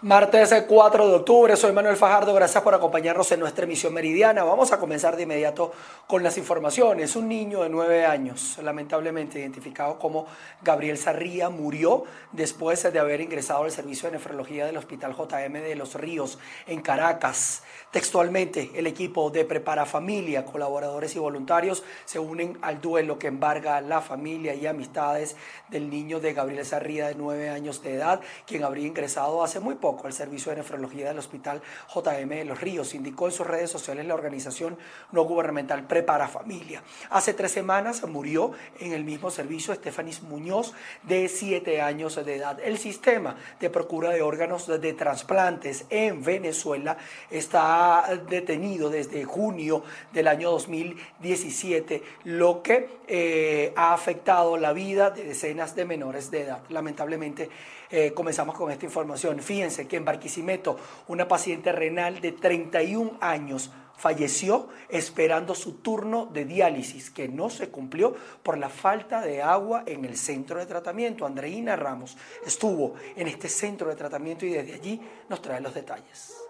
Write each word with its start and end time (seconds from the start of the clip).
Martes 0.00 0.54
4 0.68 1.08
de 1.08 1.14
octubre, 1.16 1.56
soy 1.56 1.72
Manuel 1.72 1.96
Fajardo, 1.96 2.32
gracias 2.32 2.62
por 2.62 2.72
acompañarnos 2.72 3.32
en 3.32 3.40
nuestra 3.40 3.64
emisión 3.64 3.92
meridiana. 3.92 4.44
Vamos 4.44 4.70
a 4.70 4.78
comenzar 4.78 5.16
de 5.16 5.24
inmediato 5.24 5.72
con 6.06 6.22
las 6.22 6.38
informaciones. 6.38 7.16
Un 7.16 7.26
niño 7.26 7.64
de 7.64 7.68
9 7.68 8.06
años, 8.06 8.58
lamentablemente 8.62 9.40
identificado 9.40 9.98
como 9.98 10.26
Gabriel 10.62 10.98
Sarría, 10.98 11.48
murió 11.48 12.04
después 12.30 12.80
de 12.80 12.96
haber 12.96 13.20
ingresado 13.20 13.64
al 13.64 13.72
servicio 13.72 14.08
de 14.08 14.18
nefrología 14.18 14.66
del 14.66 14.76
Hospital 14.76 15.16
JM 15.16 15.54
de 15.54 15.74
Los 15.74 15.96
Ríos 15.96 16.38
en 16.68 16.80
Caracas. 16.80 17.64
Textualmente, 17.90 18.70
el 18.76 18.86
equipo 18.86 19.30
de 19.30 19.44
Prepara 19.44 19.84
Familia, 19.84 20.44
colaboradores 20.44 21.16
y 21.16 21.18
voluntarios 21.18 21.82
se 22.04 22.20
unen 22.20 22.56
al 22.62 22.80
duelo 22.80 23.18
que 23.18 23.26
embarga 23.26 23.80
la 23.80 24.00
familia 24.00 24.54
y 24.54 24.64
amistades 24.68 25.34
del 25.70 25.90
niño 25.90 26.20
de 26.20 26.34
Gabriel 26.34 26.64
Sarría 26.64 27.08
de 27.08 27.16
9 27.16 27.50
años 27.50 27.82
de 27.82 27.94
edad, 27.94 28.20
quien 28.46 28.62
habría 28.62 28.86
ingresado 28.86 29.42
hace 29.42 29.58
muy 29.58 29.74
poco 29.74 29.87
al 30.04 30.12
servicio 30.12 30.50
de 30.50 30.58
nefrología 30.58 31.08
del 31.08 31.18
Hospital 31.18 31.62
JM 31.94 32.28
de 32.28 32.44
Los 32.44 32.60
Ríos. 32.60 32.94
Indicó 32.94 33.26
en 33.26 33.32
sus 33.32 33.46
redes 33.46 33.70
sociales 33.70 34.06
la 34.06 34.14
organización 34.14 34.76
no 35.12 35.24
gubernamental 35.24 35.86
Prepara 35.86 36.28
Familia. 36.28 36.82
Hace 37.10 37.34
tres 37.34 37.52
semanas 37.52 38.06
murió 38.06 38.52
en 38.80 38.92
el 38.92 39.04
mismo 39.04 39.30
servicio 39.30 39.72
Estefanis 39.72 40.22
Muñoz, 40.22 40.74
de 41.02 41.28
siete 41.28 41.80
años 41.80 42.16
de 42.16 42.36
edad. 42.36 42.60
El 42.60 42.78
sistema 42.78 43.36
de 43.60 43.70
procura 43.70 44.10
de 44.10 44.22
órganos 44.22 44.66
de 44.66 44.92
trasplantes 44.92 45.86
en 45.90 46.22
Venezuela 46.22 46.98
está 47.30 48.04
detenido 48.28 48.90
desde 48.90 49.24
junio 49.24 49.82
del 50.12 50.28
año 50.28 50.50
2017, 50.50 52.02
lo 52.24 52.62
que 52.62 52.98
eh, 53.06 53.72
ha 53.76 53.94
afectado 53.94 54.56
la 54.56 54.72
vida 54.72 55.10
de 55.10 55.24
decenas 55.24 55.74
de 55.74 55.84
menores 55.84 56.30
de 56.30 56.42
edad. 56.42 56.62
Lamentablemente, 56.68 57.48
eh, 57.90 58.12
comenzamos 58.14 58.54
con 58.56 58.70
esta 58.70 58.84
información. 58.84 59.40
Fíjense 59.40 59.86
que 59.86 59.96
en 59.96 60.04
Barquisimeto 60.04 60.76
una 61.08 61.26
paciente 61.26 61.72
renal 61.72 62.20
de 62.20 62.32
31 62.32 63.18
años 63.20 63.70
falleció 63.96 64.68
esperando 64.88 65.54
su 65.54 65.74
turno 65.74 66.26
de 66.26 66.44
diálisis, 66.44 67.10
que 67.10 67.28
no 67.28 67.50
se 67.50 67.68
cumplió 67.68 68.14
por 68.42 68.56
la 68.56 68.68
falta 68.68 69.20
de 69.20 69.42
agua 69.42 69.82
en 69.86 70.04
el 70.04 70.16
centro 70.16 70.58
de 70.58 70.66
tratamiento. 70.66 71.26
Andreina 71.26 71.76
Ramos 71.76 72.16
estuvo 72.46 72.94
en 73.16 73.26
este 73.26 73.48
centro 73.48 73.88
de 73.88 73.96
tratamiento 73.96 74.46
y 74.46 74.50
desde 74.50 74.74
allí 74.74 75.00
nos 75.28 75.42
trae 75.42 75.60
los 75.60 75.74
detalles. 75.74 76.47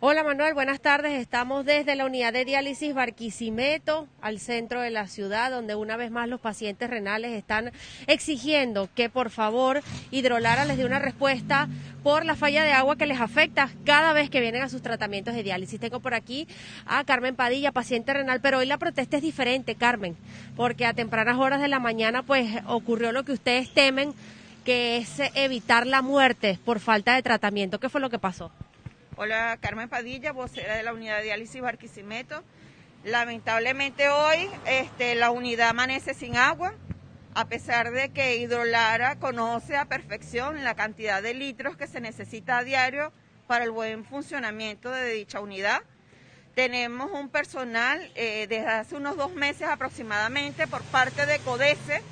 Hola 0.00 0.22
Manuel, 0.22 0.54
buenas 0.54 0.80
tardes. 0.80 1.20
Estamos 1.20 1.66
desde 1.66 1.96
la 1.96 2.06
unidad 2.06 2.32
de 2.32 2.44
diálisis 2.44 2.94
Barquisimeto, 2.94 4.06
al 4.20 4.38
centro 4.38 4.80
de 4.80 4.90
la 4.90 5.08
ciudad, 5.08 5.50
donde 5.50 5.74
una 5.74 5.96
vez 5.96 6.12
más 6.12 6.28
los 6.28 6.40
pacientes 6.40 6.88
renales 6.88 7.32
están 7.32 7.72
exigiendo 8.06 8.88
que 8.94 9.10
por 9.10 9.30
favor 9.30 9.82
Hidrolara 10.12 10.66
les 10.66 10.76
dé 10.76 10.84
una 10.84 11.00
respuesta 11.00 11.68
por 12.04 12.24
la 12.24 12.36
falla 12.36 12.62
de 12.62 12.70
agua 12.70 12.94
que 12.94 13.06
les 13.06 13.20
afecta 13.20 13.70
cada 13.84 14.12
vez 14.12 14.30
que 14.30 14.40
vienen 14.40 14.62
a 14.62 14.68
sus 14.68 14.82
tratamientos 14.82 15.34
de 15.34 15.42
diálisis. 15.42 15.80
Tengo 15.80 15.98
por 15.98 16.14
aquí 16.14 16.46
a 16.86 17.02
Carmen 17.02 17.34
Padilla, 17.34 17.72
paciente 17.72 18.14
renal, 18.14 18.40
pero 18.40 18.58
hoy 18.58 18.66
la 18.66 18.78
protesta 18.78 19.16
es 19.16 19.22
diferente, 19.24 19.74
Carmen, 19.74 20.16
porque 20.54 20.86
a 20.86 20.94
tempranas 20.94 21.38
horas 21.38 21.60
de 21.60 21.66
la 21.66 21.80
mañana 21.80 22.22
pues 22.22 22.48
ocurrió 22.68 23.10
lo 23.10 23.24
que 23.24 23.32
ustedes 23.32 23.74
temen, 23.74 24.14
que 24.64 24.98
es 24.98 25.18
evitar 25.34 25.88
la 25.88 26.02
muerte 26.02 26.56
por 26.64 26.78
falta 26.78 27.16
de 27.16 27.22
tratamiento. 27.24 27.80
¿Qué 27.80 27.88
fue 27.88 28.00
lo 28.00 28.10
que 28.10 28.20
pasó? 28.20 28.52
Hola, 29.20 29.58
Carmen 29.60 29.88
Padilla, 29.88 30.30
vocera 30.30 30.76
de 30.76 30.84
la 30.84 30.92
unidad 30.92 31.16
de 31.16 31.24
diálisis 31.24 31.60
Barquisimeto. 31.60 32.44
Lamentablemente 33.02 34.08
hoy 34.10 34.48
este, 34.64 35.16
la 35.16 35.32
unidad 35.32 35.70
amanece 35.70 36.14
sin 36.14 36.36
agua, 36.36 36.72
a 37.34 37.48
pesar 37.48 37.90
de 37.90 38.10
que 38.10 38.36
Hidrolara 38.36 39.18
conoce 39.18 39.76
a 39.76 39.86
perfección 39.86 40.62
la 40.62 40.76
cantidad 40.76 41.20
de 41.20 41.34
litros 41.34 41.76
que 41.76 41.88
se 41.88 42.00
necesita 42.00 42.58
a 42.58 42.62
diario 42.62 43.12
para 43.48 43.64
el 43.64 43.72
buen 43.72 44.04
funcionamiento 44.04 44.88
de 44.88 45.12
dicha 45.12 45.40
unidad. 45.40 45.82
Tenemos 46.54 47.10
un 47.10 47.28
personal 47.28 48.12
eh, 48.14 48.46
desde 48.48 48.68
hace 48.68 48.94
unos 48.94 49.16
dos 49.16 49.34
meses 49.34 49.66
aproximadamente 49.66 50.68
por 50.68 50.84
parte 50.84 51.26
de 51.26 51.40
CODECE, 51.40 52.02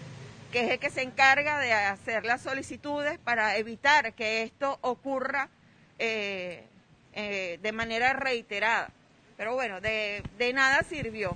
que 0.51 0.65
es 0.65 0.71
el 0.73 0.81
que 0.81 0.91
se 0.91 1.03
encarga 1.03 1.61
de 1.61 1.73
hacer 1.73 2.25
las 2.25 2.43
solicitudes 2.43 3.17
para 3.21 3.59
evitar 3.59 4.13
que 4.15 4.43
esto 4.43 4.81
ocurra 4.83 5.51
eh, 6.01 6.67
eh, 7.19 7.59
de 7.63 7.73
manera 7.73 8.13
reiterada. 8.13 8.91
Pero 9.39 9.55
bueno, 9.55 9.81
de, 9.81 10.23
nada 10.55 10.83
sirvió. 10.83 11.35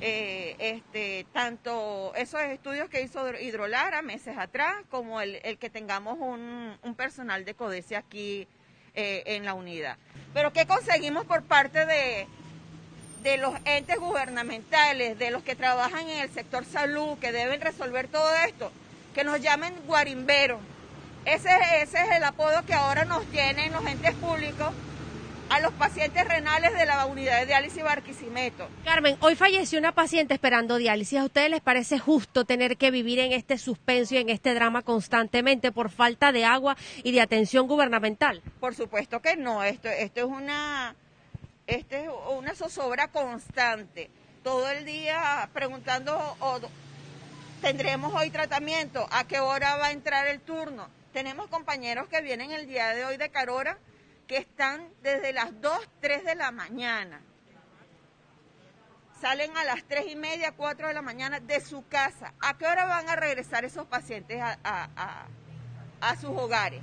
Eh, 0.00 0.54
este, 0.58 1.26
tanto 1.32 2.12
esos 2.16 2.40
estudios 2.42 2.88
que 2.88 3.02
hizo 3.02 3.28
Hidrolara 3.34 4.00
meses 4.02 4.38
atrás, 4.38 4.76
como 4.90 5.20
el, 5.20 5.40
que 5.58 5.70
tengamos 5.70 6.18
un, 6.20 6.94
personal 6.96 7.44
de 7.44 7.54
CODESE 7.54 7.96
aquí 7.96 8.46
eh, 8.94 9.24
en 9.26 9.44
la 9.44 9.54
unidad. 9.54 9.96
Pero 10.34 10.52
¿qué 10.52 10.66
conseguimos 10.66 11.26
por 11.26 11.42
parte 11.42 11.84
de, 11.84 12.28
de 13.24 13.38
los 13.38 13.54
entes 13.64 13.98
gubernamentales, 13.98 15.18
de 15.18 15.32
los 15.32 15.42
que 15.42 15.56
trabajan 15.56 16.08
en 16.08 16.20
el 16.20 16.30
sector 16.30 16.64
salud, 16.64 17.18
que 17.18 17.32
deben 17.32 17.60
resolver 17.60 18.06
todo 18.06 18.32
esto? 18.46 18.70
Que 19.16 19.24
nos 19.24 19.40
llamen 19.40 19.74
guarimberos. 19.84 20.60
Ese, 21.24 21.50
ese 21.80 22.00
es 22.02 22.10
el 22.16 22.22
apodo 22.22 22.64
que 22.66 22.74
ahora 22.74 23.04
nos 23.04 23.24
tienen 23.26 23.72
los 23.72 23.84
entes 23.84 24.14
públicos 24.14 24.72
a 25.52 25.60
los 25.60 25.72
pacientes 25.74 26.26
renales 26.26 26.72
de 26.72 26.86
la 26.86 27.04
unidad 27.04 27.40
de 27.40 27.46
diálisis 27.46 27.82
Barquisimeto. 27.82 28.66
Carmen, 28.86 29.18
hoy 29.20 29.34
falleció 29.34 29.78
una 29.78 29.92
paciente 29.92 30.32
esperando 30.32 30.78
diálisis. 30.78 31.18
¿A 31.18 31.24
ustedes 31.24 31.50
les 31.50 31.60
parece 31.60 31.98
justo 31.98 32.46
tener 32.46 32.78
que 32.78 32.90
vivir 32.90 33.18
en 33.18 33.32
este 33.32 33.58
suspenso 33.58 34.14
y 34.14 34.18
en 34.18 34.30
este 34.30 34.54
drama 34.54 34.80
constantemente 34.80 35.70
por 35.70 35.90
falta 35.90 36.32
de 36.32 36.46
agua 36.46 36.78
y 37.04 37.12
de 37.12 37.20
atención 37.20 37.68
gubernamental? 37.68 38.40
Por 38.60 38.74
supuesto 38.74 39.20
que 39.20 39.36
no. 39.36 39.62
Esto, 39.62 39.90
esto 39.90 40.20
es 40.20 40.26
una, 40.26 40.96
esto 41.66 41.96
es 41.96 42.08
una 42.34 42.54
zozobra 42.54 43.08
constante. 43.08 44.08
Todo 44.42 44.70
el 44.70 44.86
día 44.86 45.50
preguntando, 45.52 46.18
¿tendremos 47.60 48.14
hoy 48.14 48.30
tratamiento? 48.30 49.06
¿A 49.10 49.24
qué 49.24 49.38
hora 49.38 49.76
va 49.76 49.88
a 49.88 49.92
entrar 49.92 50.28
el 50.28 50.40
turno? 50.40 50.88
Tenemos 51.12 51.48
compañeros 51.48 52.08
que 52.08 52.22
vienen 52.22 52.52
el 52.52 52.66
día 52.66 52.94
de 52.94 53.04
hoy 53.04 53.18
de 53.18 53.28
Carora 53.28 53.76
que 54.32 54.38
están 54.38 54.88
desde 55.02 55.34
las 55.34 55.60
2, 55.60 55.90
3 56.00 56.24
de 56.24 56.34
la 56.34 56.50
mañana. 56.52 57.20
Salen 59.20 59.54
a 59.58 59.64
las 59.64 59.84
3 59.84 60.06
y 60.10 60.16
media, 60.16 60.52
4 60.52 60.88
de 60.88 60.94
la 60.94 61.02
mañana 61.02 61.38
de 61.38 61.60
su 61.60 61.86
casa. 61.86 62.32
¿A 62.40 62.56
qué 62.56 62.64
hora 62.66 62.86
van 62.86 63.10
a 63.10 63.16
regresar 63.16 63.66
esos 63.66 63.86
pacientes 63.86 64.40
a, 64.40 65.26
a 66.00 66.16
sus 66.16 66.30
hogares? 66.30 66.80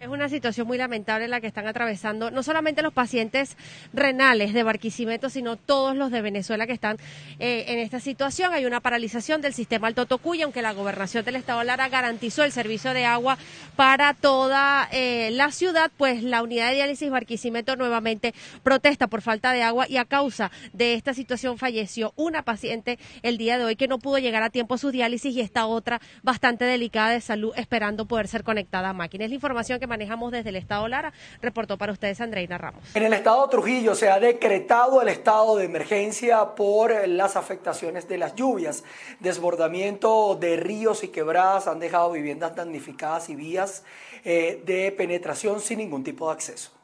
Es 0.00 0.08
una 0.08 0.30
situación 0.30 0.66
muy 0.66 0.78
lamentable 0.78 1.28
la 1.28 1.42
que 1.42 1.46
están 1.46 1.66
atravesando 1.66 2.30
no 2.30 2.42
solamente 2.42 2.80
los 2.80 2.94
pacientes 2.94 3.58
renales 3.92 4.54
de 4.54 4.62
Barquisimeto, 4.62 5.28
sino 5.28 5.56
todos 5.56 5.94
los 5.94 6.10
de 6.10 6.22
Venezuela 6.22 6.66
que 6.66 6.72
están 6.72 6.96
eh, 7.38 7.66
en 7.68 7.78
esta 7.78 8.00
situación. 8.00 8.54
Hay 8.54 8.64
una 8.64 8.80
paralización 8.80 9.42
del 9.42 9.52
sistema 9.52 9.88
Alto 9.88 10.06
Tocuya, 10.06 10.44
aunque 10.44 10.62
la 10.62 10.72
gobernación 10.72 11.22
del 11.26 11.36
Estado 11.36 11.62
Lara 11.64 11.90
garantizó 11.90 12.44
el 12.44 12.50
servicio 12.50 12.94
de 12.94 13.04
agua 13.04 13.36
para 13.76 14.14
toda 14.14 14.88
eh, 14.90 15.32
la 15.32 15.52
ciudad, 15.52 15.90
pues 15.98 16.22
la 16.22 16.42
unidad 16.42 16.70
de 16.70 16.76
diálisis 16.76 17.10
Barquisimeto 17.10 17.76
nuevamente 17.76 18.32
protesta 18.62 19.06
por 19.06 19.20
falta 19.20 19.52
de 19.52 19.62
agua 19.62 19.84
y 19.86 19.98
a 19.98 20.06
causa 20.06 20.50
de 20.72 20.94
esta 20.94 21.12
situación 21.12 21.58
falleció 21.58 22.14
una 22.16 22.40
paciente 22.42 22.98
el 23.20 23.36
día 23.36 23.58
de 23.58 23.64
hoy 23.64 23.76
que 23.76 23.86
no 23.86 23.98
pudo 23.98 24.16
llegar 24.16 24.42
a 24.42 24.48
tiempo 24.48 24.76
a 24.76 24.78
su 24.78 24.92
diálisis 24.92 25.36
y 25.36 25.42
esta 25.42 25.66
otra 25.66 26.00
bastante 26.22 26.64
delicada 26.64 27.10
de 27.10 27.20
salud 27.20 27.52
esperando 27.54 28.06
poder 28.06 28.28
ser 28.28 28.44
conectada 28.44 28.88
a 28.88 28.92
máquinas. 28.94 29.28
La 29.28 29.34
información 29.34 29.78
que 29.78 29.89
manejamos 29.90 30.32
desde 30.32 30.48
el 30.48 30.56
Estado 30.56 30.88
Lara. 30.88 31.12
Reportó 31.42 31.76
para 31.76 31.92
ustedes 31.92 32.18
Andreina 32.22 32.56
Ramos. 32.56 32.96
En 32.96 33.02
el 33.02 33.12
Estado 33.12 33.46
Trujillo 33.50 33.94
se 33.94 34.08
ha 34.08 34.18
decretado 34.18 35.02
el 35.02 35.08
estado 35.08 35.56
de 35.56 35.66
emergencia 35.66 36.54
por 36.54 37.06
las 37.06 37.36
afectaciones 37.36 38.08
de 38.08 38.16
las 38.16 38.34
lluvias. 38.34 38.84
Desbordamiento 39.18 40.36
de 40.36 40.56
ríos 40.56 41.04
y 41.04 41.08
quebradas 41.08 41.66
han 41.66 41.80
dejado 41.80 42.12
viviendas 42.12 42.56
damnificadas 42.56 43.28
y 43.28 43.34
vías 43.36 43.84
eh, 44.24 44.62
de 44.64 44.92
penetración 44.92 45.60
sin 45.60 45.78
ningún 45.78 46.04
tipo 46.04 46.28
de 46.28 46.34
acceso. 46.34 46.79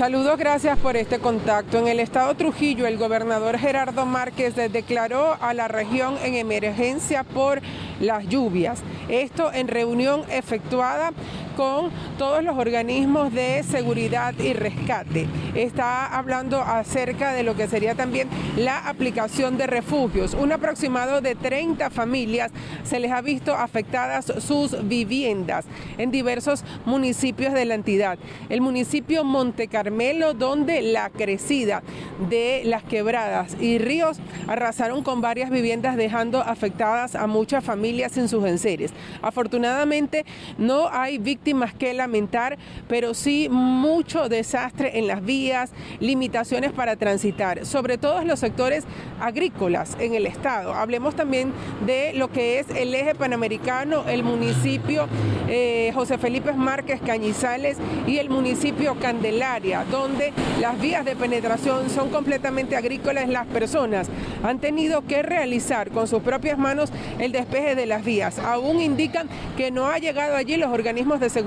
Saludos, 0.00 0.38
gracias 0.38 0.78
por 0.78 0.96
este 0.96 1.18
contacto. 1.18 1.76
En 1.76 1.86
el 1.86 2.00
estado 2.00 2.34
Trujillo, 2.34 2.86
el 2.86 2.96
gobernador 2.96 3.58
Gerardo 3.58 4.06
Márquez 4.06 4.56
declaró 4.56 5.36
a 5.42 5.52
la 5.52 5.68
región 5.68 6.16
en 6.24 6.36
emergencia 6.36 7.22
por 7.22 7.60
las 8.00 8.26
lluvias. 8.26 8.82
Esto 9.10 9.52
en 9.52 9.68
reunión 9.68 10.22
efectuada 10.30 11.12
con 11.60 11.90
todos 12.16 12.42
los 12.42 12.56
organismos 12.56 13.34
de 13.34 13.62
seguridad 13.64 14.32
y 14.38 14.54
rescate. 14.54 15.26
Está 15.54 16.06
hablando 16.06 16.62
acerca 16.62 17.34
de 17.34 17.42
lo 17.42 17.54
que 17.54 17.68
sería 17.68 17.94
también 17.94 18.30
la 18.56 18.88
aplicación 18.88 19.58
de 19.58 19.66
refugios. 19.66 20.32
Un 20.32 20.52
aproximado 20.52 21.20
de 21.20 21.34
30 21.34 21.90
familias 21.90 22.50
se 22.82 22.98
les 22.98 23.12
ha 23.12 23.20
visto 23.20 23.54
afectadas 23.54 24.32
sus 24.38 24.88
viviendas 24.88 25.66
en 25.98 26.10
diversos 26.10 26.64
municipios 26.86 27.52
de 27.52 27.66
la 27.66 27.74
entidad. 27.74 28.18
El 28.48 28.62
municipio 28.62 29.22
Monte 29.22 29.68
Carmelo, 29.68 30.32
donde 30.32 30.80
la 30.80 31.10
crecida 31.10 31.82
de 32.30 32.62
las 32.64 32.84
quebradas 32.84 33.54
y 33.60 33.76
ríos 33.76 34.18
arrasaron 34.48 35.02
con 35.02 35.20
varias 35.20 35.50
viviendas 35.50 35.98
dejando 35.98 36.40
afectadas 36.40 37.14
a 37.14 37.26
muchas 37.26 37.62
familias 37.62 38.16
en 38.16 38.28
sus 38.30 38.46
enseres. 38.46 38.94
Afortunadamente 39.20 40.24
no 40.56 40.88
hay 40.88 41.18
víctimas 41.18 41.49
que 41.76 41.94
lamentar, 41.94 42.58
pero 42.88 43.14
sí 43.14 43.48
mucho 43.50 44.28
desastre 44.28 44.98
en 44.98 45.06
las 45.06 45.24
vías, 45.24 45.72
limitaciones 45.98 46.72
para 46.72 46.96
transitar, 46.96 47.66
sobre 47.66 47.98
todo 47.98 48.20
en 48.20 48.28
los 48.28 48.40
sectores 48.40 48.84
agrícolas 49.20 49.96
en 50.00 50.14
el 50.14 50.26
estado. 50.26 50.74
Hablemos 50.74 51.14
también 51.14 51.52
de 51.86 52.12
lo 52.14 52.28
que 52.28 52.58
es 52.58 52.70
el 52.70 52.94
eje 52.94 53.14
panamericano, 53.14 54.04
el 54.08 54.22
municipio 54.22 55.06
eh, 55.48 55.90
José 55.94 56.18
Felipe 56.18 56.52
Márquez 56.52 57.00
Cañizales 57.00 57.78
y 58.06 58.18
el 58.18 58.30
municipio 58.30 58.96
Candelaria, 59.00 59.84
donde 59.90 60.32
las 60.60 60.80
vías 60.80 61.04
de 61.04 61.16
penetración 61.16 61.90
son 61.90 62.10
completamente 62.10 62.76
agrícolas. 62.76 63.28
Las 63.28 63.46
personas 63.46 64.08
han 64.42 64.58
tenido 64.58 65.02
que 65.06 65.22
realizar 65.22 65.90
con 65.90 66.06
sus 66.06 66.22
propias 66.22 66.58
manos 66.58 66.90
el 67.18 67.32
despeje 67.32 67.74
de 67.74 67.86
las 67.86 68.04
vías. 68.04 68.38
Aún 68.38 68.80
indican 68.80 69.28
que 69.56 69.70
no 69.70 69.86
ha 69.86 69.98
llegado 69.98 70.36
allí 70.36 70.56
los 70.56 70.70
organismos 70.70 71.20
de 71.20 71.28
seguridad, 71.28 71.39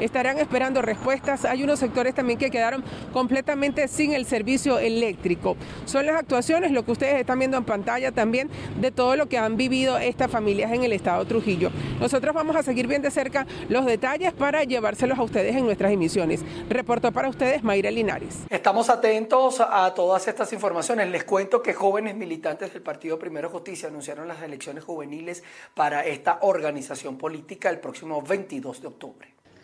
estarán 0.00 0.38
esperando 0.38 0.82
respuestas. 0.82 1.44
Hay 1.44 1.62
unos 1.62 1.78
sectores 1.78 2.14
también 2.14 2.38
que 2.38 2.50
quedaron 2.50 2.84
completamente 3.12 3.88
sin 3.88 4.12
el 4.12 4.26
servicio 4.26 4.78
eléctrico. 4.78 5.56
Son 5.84 6.06
las 6.06 6.16
actuaciones, 6.16 6.72
lo 6.72 6.84
que 6.84 6.92
ustedes 6.92 7.20
están 7.20 7.38
viendo 7.38 7.56
en 7.56 7.64
pantalla 7.64 8.12
también, 8.12 8.48
de 8.80 8.90
todo 8.90 9.16
lo 9.16 9.26
que 9.26 9.38
han 9.38 9.56
vivido 9.56 9.98
estas 9.98 10.30
familias 10.30 10.72
en 10.72 10.84
el 10.84 10.92
estado 10.92 11.24
Trujillo. 11.24 11.70
Nosotros 12.00 12.34
vamos 12.34 12.56
a 12.56 12.62
seguir 12.62 12.86
bien 12.86 13.02
de 13.02 13.10
cerca 13.10 13.46
los 13.68 13.84
detalles 13.86 14.32
para 14.32 14.64
llevárselos 14.64 15.18
a 15.18 15.22
ustedes 15.22 15.56
en 15.56 15.64
nuestras 15.64 15.92
emisiones. 15.92 16.44
Reportó 16.68 17.12
para 17.12 17.28
ustedes 17.28 17.62
Mayra 17.62 17.90
Linares. 17.90 18.44
Estamos 18.50 18.88
atentos 18.90 19.60
a 19.60 19.92
todas 19.94 20.28
estas 20.28 20.52
informaciones. 20.52 21.08
Les 21.10 21.24
cuento 21.24 21.62
que 21.62 21.74
jóvenes 21.74 22.14
militantes 22.14 22.72
del 22.72 22.82
Partido 22.82 23.18
Primero 23.18 23.50
Justicia 23.50 23.88
anunciaron 23.88 24.28
las 24.28 24.42
elecciones 24.42 24.84
juveniles 24.84 25.42
para 25.74 26.04
esta 26.04 26.38
organización 26.42 27.16
política 27.16 27.70
el 27.70 27.78
próximo 27.78 28.22
22 28.22 28.82
de 28.82 28.88
octubre. 28.88 29.15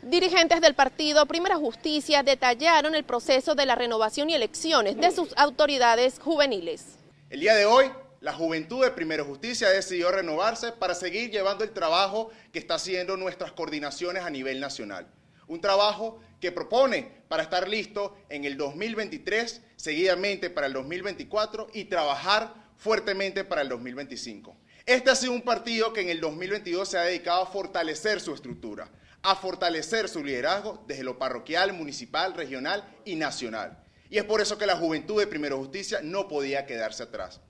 Dirigentes 0.02 0.60
del 0.60 0.74
partido 0.74 1.26
Primera 1.26 1.56
Justicia 1.56 2.24
detallaron 2.24 2.96
el 2.96 3.04
proceso 3.04 3.54
de 3.54 3.66
la 3.66 3.76
renovación 3.76 4.30
y 4.30 4.34
elecciones 4.34 4.96
de 4.96 5.12
sus 5.12 5.32
autoridades 5.36 6.18
juveniles. 6.18 6.98
El 7.30 7.38
día 7.38 7.54
de 7.54 7.66
hoy, 7.66 7.88
la 8.20 8.32
juventud 8.32 8.82
de 8.82 8.90
Primera 8.90 9.22
Justicia 9.22 9.68
decidió 9.68 10.10
renovarse 10.10 10.72
para 10.72 10.96
seguir 10.96 11.30
llevando 11.30 11.62
el 11.62 11.70
trabajo 11.70 12.32
que 12.52 12.58
está 12.58 12.74
haciendo 12.74 13.16
nuestras 13.16 13.52
coordinaciones 13.52 14.24
a 14.24 14.30
nivel 14.30 14.58
nacional. 14.58 15.06
Un 15.46 15.60
trabajo 15.60 16.18
que 16.40 16.50
propone 16.50 17.08
para 17.28 17.44
estar 17.44 17.68
listo 17.68 18.16
en 18.28 18.44
el 18.44 18.56
2023, 18.56 19.62
seguidamente 19.76 20.50
para 20.50 20.66
el 20.66 20.72
2024 20.72 21.68
y 21.74 21.84
trabajar 21.84 22.52
fuertemente 22.76 23.44
para 23.44 23.62
el 23.62 23.68
2025. 23.68 24.56
Este 24.84 25.10
ha 25.10 25.14
sido 25.14 25.30
un 25.30 25.42
partido 25.42 25.92
que 25.92 26.00
en 26.00 26.08
el 26.08 26.20
2022 26.20 26.88
se 26.88 26.98
ha 26.98 27.02
dedicado 27.02 27.42
a 27.42 27.46
fortalecer 27.46 28.20
su 28.20 28.34
estructura, 28.34 28.90
a 29.22 29.36
fortalecer 29.36 30.08
su 30.08 30.24
liderazgo 30.24 30.82
desde 30.86 31.04
lo 31.04 31.18
parroquial, 31.18 31.72
municipal, 31.72 32.34
regional 32.34 32.84
y 33.04 33.14
nacional. 33.14 33.78
Y 34.10 34.18
es 34.18 34.24
por 34.24 34.40
eso 34.40 34.58
que 34.58 34.66
la 34.66 34.76
juventud 34.76 35.18
de 35.20 35.26
Primero 35.26 35.58
Justicia 35.58 36.00
no 36.02 36.28
podía 36.28 36.66
quedarse 36.66 37.04
atrás. 37.04 37.40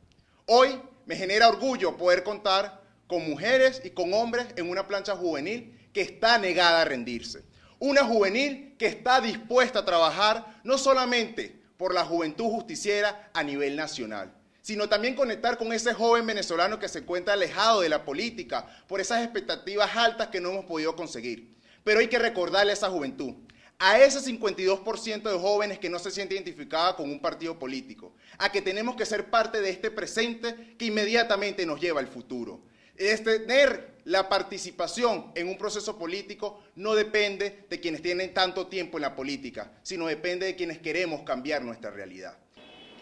Hoy 0.46 0.80
me 1.06 1.16
genera 1.16 1.48
orgullo 1.48 1.96
poder 1.96 2.22
contar 2.22 2.82
con 3.06 3.28
mujeres 3.28 3.80
y 3.84 3.90
con 3.90 4.12
hombres 4.14 4.46
en 4.56 4.70
una 4.70 4.86
plancha 4.86 5.16
juvenil 5.16 5.88
que 5.92 6.02
está 6.02 6.38
negada 6.38 6.82
a 6.82 6.84
rendirse. 6.84 7.44
Una 7.78 8.04
juvenil 8.04 8.76
que 8.78 8.86
está 8.86 9.20
dispuesta 9.20 9.80
a 9.80 9.84
trabajar 9.84 10.60
no 10.62 10.78
solamente 10.78 11.60
por 11.76 11.94
la 11.94 12.04
juventud 12.04 12.44
justiciera 12.44 13.30
a 13.34 13.42
nivel 13.42 13.74
nacional, 13.74 14.32
sino 14.60 14.88
también 14.88 15.16
conectar 15.16 15.58
con 15.58 15.72
ese 15.72 15.92
joven 15.92 16.26
venezolano 16.26 16.78
que 16.78 16.88
se 16.88 17.00
encuentra 17.00 17.34
alejado 17.34 17.80
de 17.80 17.88
la 17.88 18.04
política 18.04 18.68
por 18.86 19.00
esas 19.00 19.24
expectativas 19.24 19.96
altas 19.96 20.28
que 20.28 20.40
no 20.40 20.50
hemos 20.50 20.64
podido 20.66 20.94
conseguir. 20.94 21.51
Pero 21.84 22.00
hay 22.00 22.08
que 22.08 22.18
recordarle 22.18 22.72
a 22.72 22.74
esa 22.74 22.90
juventud, 22.90 23.34
a 23.78 23.98
ese 23.98 24.20
52% 24.20 25.22
de 25.22 25.38
jóvenes 25.38 25.78
que 25.78 25.90
no 25.90 25.98
se 25.98 26.10
siente 26.10 26.34
identificada 26.34 26.94
con 26.94 27.10
un 27.10 27.20
partido 27.20 27.58
político, 27.58 28.14
a 28.38 28.52
que 28.52 28.62
tenemos 28.62 28.96
que 28.96 29.06
ser 29.06 29.30
parte 29.30 29.60
de 29.60 29.70
este 29.70 29.90
presente 29.90 30.76
que 30.78 30.86
inmediatamente 30.86 31.66
nos 31.66 31.80
lleva 31.80 32.00
al 32.00 32.06
futuro. 32.06 32.60
Es 32.96 33.24
tener 33.24 33.92
la 34.04 34.28
participación 34.28 35.32
en 35.34 35.48
un 35.48 35.56
proceso 35.56 35.98
político 35.98 36.62
no 36.76 36.94
depende 36.94 37.66
de 37.68 37.80
quienes 37.80 38.02
tienen 38.02 38.34
tanto 38.34 38.66
tiempo 38.66 38.98
en 38.98 39.02
la 39.02 39.16
política, 39.16 39.72
sino 39.82 40.06
depende 40.06 40.46
de 40.46 40.56
quienes 40.56 40.78
queremos 40.78 41.22
cambiar 41.22 41.62
nuestra 41.62 41.90
realidad. 41.90 42.36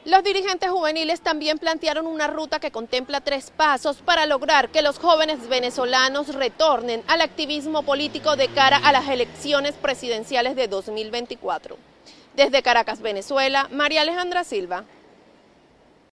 Los 0.06 0.24
dirigentes 0.24 0.70
juveniles 0.70 1.20
también 1.20 1.58
plantearon 1.58 2.06
una 2.06 2.26
ruta 2.26 2.58
que 2.58 2.70
contempla 2.70 3.20
tres 3.20 3.50
pasos 3.50 3.98
para 3.98 4.24
lograr 4.24 4.70
que 4.70 4.80
los 4.80 4.98
jóvenes 4.98 5.46
venezolanos 5.46 6.34
retornen 6.34 7.02
al 7.06 7.20
activismo 7.20 7.82
político 7.82 8.34
de 8.34 8.48
cara 8.48 8.78
a 8.78 8.92
las 8.92 9.06
elecciones 9.08 9.74
presidenciales 9.74 10.56
de 10.56 10.68
2024. 10.68 11.76
Desde 12.34 12.62
Caracas, 12.62 13.02
Venezuela, 13.02 13.68
María 13.70 14.00
Alejandra 14.00 14.42
Silva. 14.42 14.84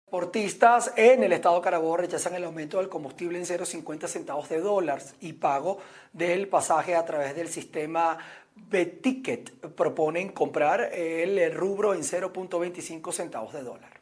Deportistas 0.07 0.91
en 0.97 1.23
el 1.23 1.31
estado 1.31 1.61
Carabobo 1.61 1.95
rechazan 1.95 2.35
el 2.35 2.43
aumento 2.43 2.77
del 2.77 2.89
combustible 2.89 3.37
en 3.37 3.45
0,50 3.45 4.07
centavos 4.07 4.49
de 4.49 4.59
dólares 4.59 5.15
y 5.21 5.33
pago 5.33 5.79
del 6.11 6.49
pasaje 6.49 6.95
a 6.95 7.05
través 7.05 7.35
del 7.37 7.47
sistema 7.47 8.17
Beticket 8.69 9.73
proponen 9.75 10.29
comprar 10.29 10.91
el 10.93 11.53
rubro 11.53 11.93
en 11.93 12.01
0.25 12.01 13.11
centavos 13.11 13.53
de 13.53 13.63
dólar. 13.63 13.97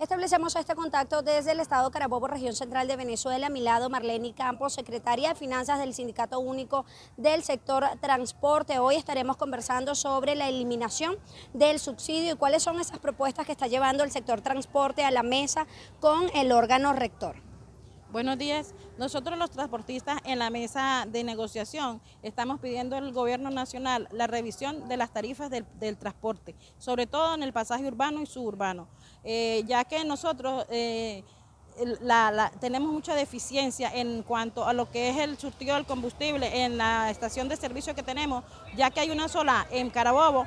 Establecemos 0.00 0.54
este 0.54 0.76
contacto 0.76 1.22
desde 1.22 1.50
el 1.50 1.58
Estado 1.58 1.90
Carabobo, 1.90 2.28
región 2.28 2.54
central 2.54 2.86
de 2.86 2.94
Venezuela. 2.94 3.48
A 3.48 3.50
mi 3.50 3.60
lado, 3.60 3.90
Marlene 3.90 4.32
Campos, 4.32 4.74
secretaria 4.74 5.30
de 5.30 5.34
Finanzas 5.34 5.80
del 5.80 5.92
Sindicato 5.92 6.38
Único 6.38 6.84
del 7.16 7.42
Sector 7.42 7.84
Transporte. 8.00 8.78
Hoy 8.78 8.94
estaremos 8.94 9.36
conversando 9.36 9.96
sobre 9.96 10.36
la 10.36 10.48
eliminación 10.48 11.16
del 11.52 11.80
subsidio 11.80 12.34
y 12.34 12.36
cuáles 12.36 12.62
son 12.62 12.78
esas 12.78 13.00
propuestas 13.00 13.44
que 13.44 13.50
está 13.50 13.66
llevando 13.66 14.04
el 14.04 14.12
sector 14.12 14.40
transporte 14.40 15.02
a 15.02 15.10
la 15.10 15.24
mesa 15.24 15.66
con 15.98 16.30
el 16.32 16.52
órgano 16.52 16.92
rector. 16.92 17.42
Buenos 18.12 18.38
días. 18.38 18.76
Nosotros 18.98 19.38
los 19.38 19.52
transportistas 19.52 20.18
en 20.24 20.40
la 20.40 20.50
mesa 20.50 21.06
de 21.08 21.22
negociación 21.22 22.00
estamos 22.20 22.58
pidiendo 22.58 22.96
al 22.96 23.12
gobierno 23.12 23.48
nacional 23.48 24.08
la 24.10 24.26
revisión 24.26 24.88
de 24.88 24.96
las 24.96 25.12
tarifas 25.12 25.48
del, 25.50 25.96
transporte, 25.96 26.56
sobre 26.78 27.06
todo 27.06 27.34
en 27.34 27.44
el 27.44 27.52
pasaje 27.52 27.86
urbano 27.86 28.20
y 28.20 28.26
suburbano, 28.26 28.88
eh, 29.22 29.62
ya 29.68 29.84
que 29.84 30.04
nosotros 30.04 30.66
eh, 30.68 31.22
tenemos 32.58 32.92
mucha 32.92 33.14
deficiencia 33.14 33.88
en 33.94 34.24
cuanto 34.24 34.66
a 34.66 34.72
lo 34.72 34.90
que 34.90 35.10
es 35.10 35.16
el 35.18 35.38
surtido 35.38 35.76
del 35.76 35.86
combustible 35.86 36.64
en 36.64 36.76
la 36.76 37.08
estación 37.08 37.48
de 37.48 37.56
servicio 37.56 37.94
que 37.94 38.02
tenemos, 38.02 38.42
ya 38.76 38.90
que 38.90 38.98
hay 38.98 39.12
una 39.12 39.28
sola 39.28 39.64
en 39.70 39.90
Carabobo 39.90 40.44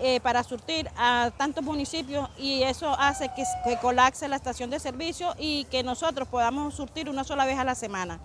eh, 0.00 0.20
para 0.20 0.44
surtir 0.44 0.88
a 0.96 1.30
tantos 1.36 1.64
municipios 1.64 2.28
y 2.38 2.62
eso 2.62 2.94
hace 2.98 3.30
que, 3.34 3.44
colapse 3.80 4.28
la 4.28 4.36
estación 4.36 4.70
de 4.70 4.78
servicio 4.78 5.34
y 5.38 5.64
que 5.64 5.82
nosotros 5.82 6.28
podamos 6.28 6.74
surtir 6.74 7.08
una 7.08 7.24
sola 7.24 7.44
vez 7.44 7.58
a 7.58 7.64
la 7.64 7.74
semana. 7.74 8.20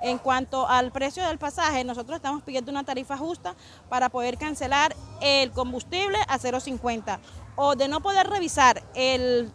En 0.00 0.18
cuanto 0.18 0.68
al 0.68 0.92
precio 0.92 1.26
del 1.26 1.38
pasaje, 1.38 1.84
nosotros 1.84 2.16
estamos 2.16 2.42
pidiendo 2.42 2.70
una 2.70 2.84
tarifa 2.84 3.16
justa 3.16 3.54
para 3.88 4.08
poder 4.08 4.38
cancelar 4.38 4.94
el 5.20 5.50
combustible 5.50 6.18
a 6.28 6.38
0.50 6.38 7.18
o 7.56 7.74
de 7.74 7.88
no 7.88 8.00
poder 8.00 8.28
revisar 8.28 8.82
el, 8.94 9.52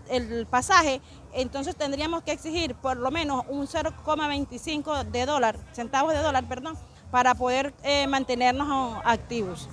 pasaje, 0.50 1.02
entonces 1.32 1.76
tendríamos 1.76 2.22
que 2.22 2.34
exigir 2.34 2.76
por 2.76 2.98
lo 2.98 3.10
menos 3.10 3.46
un 3.48 3.66
0,25 3.66 5.06
de 5.06 5.26
dólar, 5.26 5.58
centavos 5.72 6.14
de 6.14 6.20
dólar, 6.20 6.44
perdón, 6.48 6.78
para 7.12 7.34
poder 7.34 7.74
eh, 7.84 8.06
mantenernos 8.08 9.02
activos. 9.06 9.70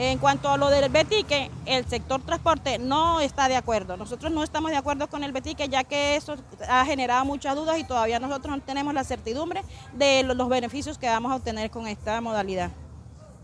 En 0.00 0.18
cuanto 0.18 0.48
a 0.48 0.56
lo 0.56 0.70
del 0.70 0.88
betique, 0.90 1.50
el 1.66 1.84
sector 1.88 2.22
transporte 2.22 2.78
no 2.78 3.18
está 3.18 3.48
de 3.48 3.56
acuerdo. 3.56 3.96
Nosotros 3.96 4.30
no 4.30 4.44
estamos 4.44 4.70
de 4.70 4.76
acuerdo 4.76 5.08
con 5.08 5.24
el 5.24 5.32
betique 5.32 5.68
ya 5.68 5.82
que 5.82 6.14
eso 6.14 6.36
ha 6.68 6.84
generado 6.84 7.24
muchas 7.24 7.56
dudas 7.56 7.80
y 7.80 7.84
todavía 7.84 8.20
nosotros 8.20 8.56
no 8.56 8.62
tenemos 8.62 8.94
la 8.94 9.02
certidumbre 9.02 9.64
de 9.94 10.22
los 10.22 10.48
beneficios 10.48 10.98
que 10.98 11.08
vamos 11.08 11.32
a 11.32 11.34
obtener 11.34 11.72
con 11.72 11.88
esta 11.88 12.20
modalidad. 12.20 12.70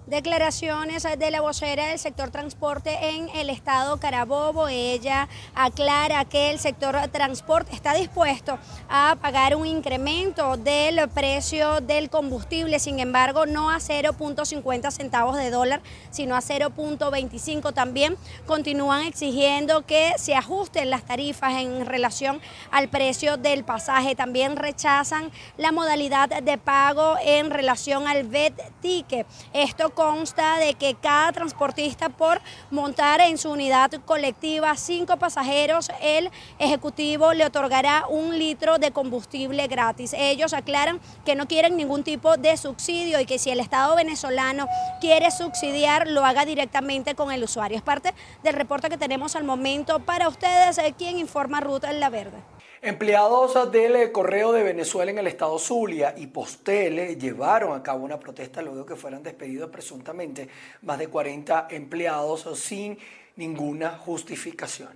Declaraciones 0.06 1.06
de 1.18 1.30
la 1.30 1.40
vocera 1.40 1.86
del 1.86 1.98
sector 1.98 2.30
transporte 2.30 2.94
en 3.16 3.30
el 3.30 3.48
estado 3.48 3.98
Carabobo. 3.98 4.68
Ella 4.68 5.30
aclara 5.54 6.26
que 6.26 6.50
el 6.50 6.58
sector 6.58 6.94
transporte 7.08 7.74
está 7.74 7.94
dispuesto 7.94 8.58
a 8.90 9.16
pagar 9.22 9.56
un 9.56 9.66
incremento 9.66 10.58
del 10.58 11.08
precio 11.08 11.80
del 11.80 12.10
combustible, 12.10 12.80
sin 12.80 13.00
embargo, 13.00 13.46
no 13.46 13.70
a 13.70 13.76
0.50 13.76 14.90
centavos 14.90 15.38
de 15.38 15.48
dólar, 15.48 15.80
sino 16.10 16.36
a 16.36 16.40
0.25. 16.40 17.72
También 17.72 18.18
continúan 18.44 19.06
exigiendo 19.06 19.86
que 19.86 20.12
se 20.18 20.34
ajusten 20.34 20.90
las 20.90 21.06
tarifas 21.06 21.54
en 21.62 21.86
relación 21.86 22.42
al 22.70 22.90
precio 22.90 23.38
del 23.38 23.64
pasaje. 23.64 24.14
También 24.14 24.56
rechazan 24.56 25.32
la 25.56 25.72
modalidad 25.72 26.28
de 26.28 26.58
pago 26.58 27.16
en 27.24 27.48
relación 27.48 28.06
al 28.06 28.24
VET 28.24 28.54
ticket. 28.82 29.26
Esto 29.54 29.93
consta 29.94 30.58
de 30.58 30.74
que 30.74 30.94
cada 30.94 31.32
transportista 31.32 32.08
por 32.08 32.40
montar 32.70 33.20
en 33.20 33.38
su 33.38 33.50
unidad 33.50 33.90
colectiva 34.04 34.76
cinco 34.76 35.16
pasajeros, 35.16 35.90
el 36.02 36.30
Ejecutivo 36.58 37.32
le 37.32 37.46
otorgará 37.46 38.06
un 38.08 38.38
litro 38.38 38.78
de 38.78 38.90
combustible 38.90 39.66
gratis. 39.66 40.14
Ellos 40.16 40.52
aclaran 40.52 41.00
que 41.24 41.34
no 41.34 41.46
quieren 41.46 41.76
ningún 41.76 42.04
tipo 42.04 42.36
de 42.36 42.56
subsidio 42.56 43.20
y 43.20 43.26
que 43.26 43.38
si 43.38 43.50
el 43.50 43.60
Estado 43.60 43.96
venezolano 43.96 44.66
quiere 45.00 45.30
subsidiar, 45.30 46.08
lo 46.08 46.24
haga 46.24 46.44
directamente 46.44 47.14
con 47.14 47.32
el 47.32 47.44
usuario. 47.44 47.76
Es 47.76 47.82
parte 47.82 48.14
del 48.42 48.54
reporte 48.54 48.88
que 48.88 48.98
tenemos 48.98 49.36
al 49.36 49.44
momento 49.44 50.00
para 50.00 50.28
ustedes, 50.28 50.78
eh, 50.78 50.94
quien 50.96 51.18
informa 51.18 51.60
Ruta 51.60 51.90
en 51.90 52.00
la 52.00 52.10
Verde. 52.10 52.53
Empleados 52.86 53.72
del 53.72 54.12
Correo 54.12 54.52
de 54.52 54.62
Venezuela 54.62 55.10
en 55.10 55.16
el 55.16 55.26
estado 55.26 55.58
Zulia 55.58 56.14
y 56.18 56.26
Postel 56.26 57.18
llevaron 57.18 57.74
a 57.74 57.82
cabo 57.82 58.04
una 58.04 58.20
protesta 58.20 58.60
luego 58.60 58.84
que 58.84 58.94
fueran 58.94 59.22
despedidos 59.22 59.70
presuntamente 59.70 60.50
más 60.82 60.98
de 60.98 61.08
40 61.08 61.68
empleados 61.70 62.46
sin 62.60 62.98
ninguna 63.36 63.96
justificación. 63.96 64.90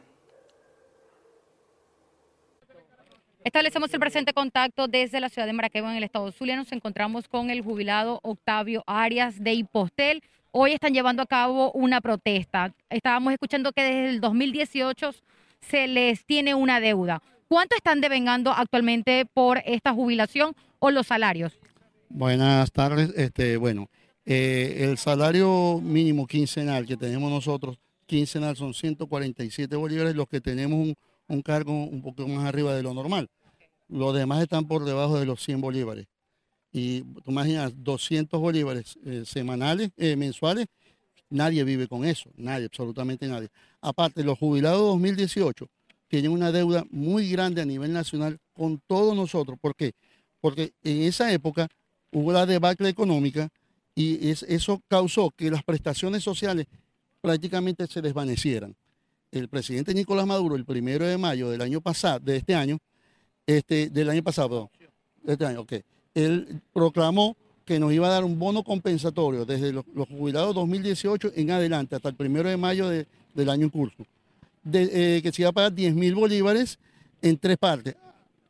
Establecemos 3.43 3.91
el 3.95 4.01
presente 4.01 4.35
contacto 4.35 4.87
desde 4.87 5.19
la 5.19 5.31
ciudad 5.31 5.47
de 5.47 5.55
Maracaibo 5.55 5.89
en 5.89 5.97
el 5.97 6.05
estado 6.05 6.31
Zulia. 6.31 6.57
Nos 6.57 6.71
encontramos 6.73 7.27
con 7.27 7.49
el 7.49 7.63
jubilado 7.63 8.21
Octavio 8.23 8.85
Arias 8.87 9.43
de 9.43 9.55
Ipostel. 9.55 10.23
Hoy 10.51 10.75
están 10.75 10.93
llevando 10.93 11.23
a 11.23 11.27
cabo 11.27 11.73
una 11.73 12.03
protesta. 12.03 12.75
Estábamos 12.91 13.33
escuchando 13.33 13.73
que 13.73 13.83
desde 13.83 14.11
el 14.11 14.21
2018 14.21 15.13
se 15.63 15.87
les 15.89 16.27
tiene 16.27 16.55
una 16.55 16.81
deuda. 16.81 17.23
¿Cuánto 17.49 17.75
están 17.77 18.03
devengando 18.03 18.53
actualmente 18.53 19.25
por 19.25 19.63
esta 19.65 19.95
jubilación 19.95 20.55
o 20.81 20.91
los 20.91 21.07
salarios? 21.07 21.59
Buenas 22.11 22.71
tardes. 22.73 23.11
Este, 23.17 23.57
bueno, 23.57 23.89
eh, 24.27 24.81
el 24.81 24.99
salario 24.99 25.81
mínimo 25.83 26.27
quincenal 26.27 26.85
que 26.85 26.99
tenemos 26.99 27.31
nosotros, 27.31 27.79
quincenal 28.05 28.55
son 28.55 28.75
147 28.75 29.75
bolívares, 29.77 30.15
los 30.15 30.29
que 30.29 30.43
tenemos 30.43 30.95
un, 31.27 31.43
cargo 31.43 31.73
un 31.73 32.03
poco 32.03 32.29
más 32.29 32.45
arriba 32.45 32.75
de 32.75 32.83
lo 32.83 32.93
normal. 32.93 33.31
Los 33.89 34.15
demás 34.15 34.43
están 34.43 34.67
por 34.67 34.85
debajo 34.85 35.19
de 35.19 35.25
los 35.25 35.43
100 35.43 35.63
bolívares. 35.63 36.07
Y 36.71 37.01
tú 37.01 37.31
imaginas, 37.31 37.73
200 37.83 38.39
bolívares 38.39 38.99
eh, 39.07 39.23
semanales, 39.25 39.89
eh, 39.97 40.17
mensuales, 40.17 40.67
nadie 41.31 41.65
vive 41.65 41.89
con 41.89 42.05
eso, 42.05 42.29
nadie, 42.37 42.67
absolutamente 42.67 43.27
nadie. 43.27 43.49
Aparte, 43.81 44.23
los 44.23 44.39
jubilados 44.39 44.81
2018 44.81 45.67
tienen 46.09 46.31
una 46.31 46.51
deuda 46.51 46.85
muy 46.91 47.31
grande 47.31 47.63
a 47.63 47.65
nivel 47.65 47.93
nacional 47.93 48.39
con 48.55 48.81
todos 48.87 49.15
nosotros. 49.15 49.59
¿Por 49.61 49.77
qué? 49.77 49.93
Porque 50.41 50.73
en 50.83 51.03
esa 51.03 51.33
época 51.33 51.69
hubo 52.11 52.33
la 52.33 52.47
debacle 52.47 52.89
económica 52.89 53.49
y 53.95 54.31
eso 54.31 54.81
causó 54.89 55.31
que 55.31 55.51
las 55.51 55.63
prestaciones 55.63 56.23
sociales 56.23 56.67
prácticamente 57.21 57.87
se 57.87 58.01
desvanecieran. 58.01 58.75
El 59.31 59.49
presidente 59.49 59.93
Nicolás 59.93 60.27
Maduro, 60.27 60.57
el 60.57 60.65
primero 60.65 61.07
de 61.07 61.19
mayo 61.19 61.51
del 61.51 61.61
año 61.61 61.81
pasado, 61.81 62.21
de 62.21 62.37
este 62.37 62.55
año, 62.55 62.79
este, 63.47 63.91
del 63.91 64.09
año 64.09 64.23
pasado, 64.23 64.71
de 65.23 65.33
este 65.33 65.45
año, 65.45 65.61
ok, 65.61 65.73
él 66.15 66.63
proclamó 66.73 67.37
que 67.65 67.79
nos 67.79 67.93
iba 67.93 68.07
a 68.07 68.11
dar 68.11 68.25
un 68.25 68.39
bono 68.39 68.63
compensatorio 68.63 69.45
desde 69.45 69.73
los, 69.73 69.85
jubilados 70.09 70.55
2018 70.55 71.33
en 71.35 71.51
adelante 71.51 71.97
hasta 71.97 72.09
el 72.09 72.15
primero 72.15 72.49
de 72.49 72.57
mayo 72.57 72.89
del 72.89 73.51
año 73.51 73.65
en 73.65 73.71
curso 73.71 74.07
de, 74.63 75.17
eh, 75.17 75.23
que 75.23 75.33
se 75.33 75.43
iba 75.43 75.51
a 75.51 75.53
pagar 75.53 75.73
10 75.73 75.95
mil 75.95 76.15
bolívares 76.15 76.79
en 77.23 77.37
tres 77.37 77.57
partes. 77.57 77.97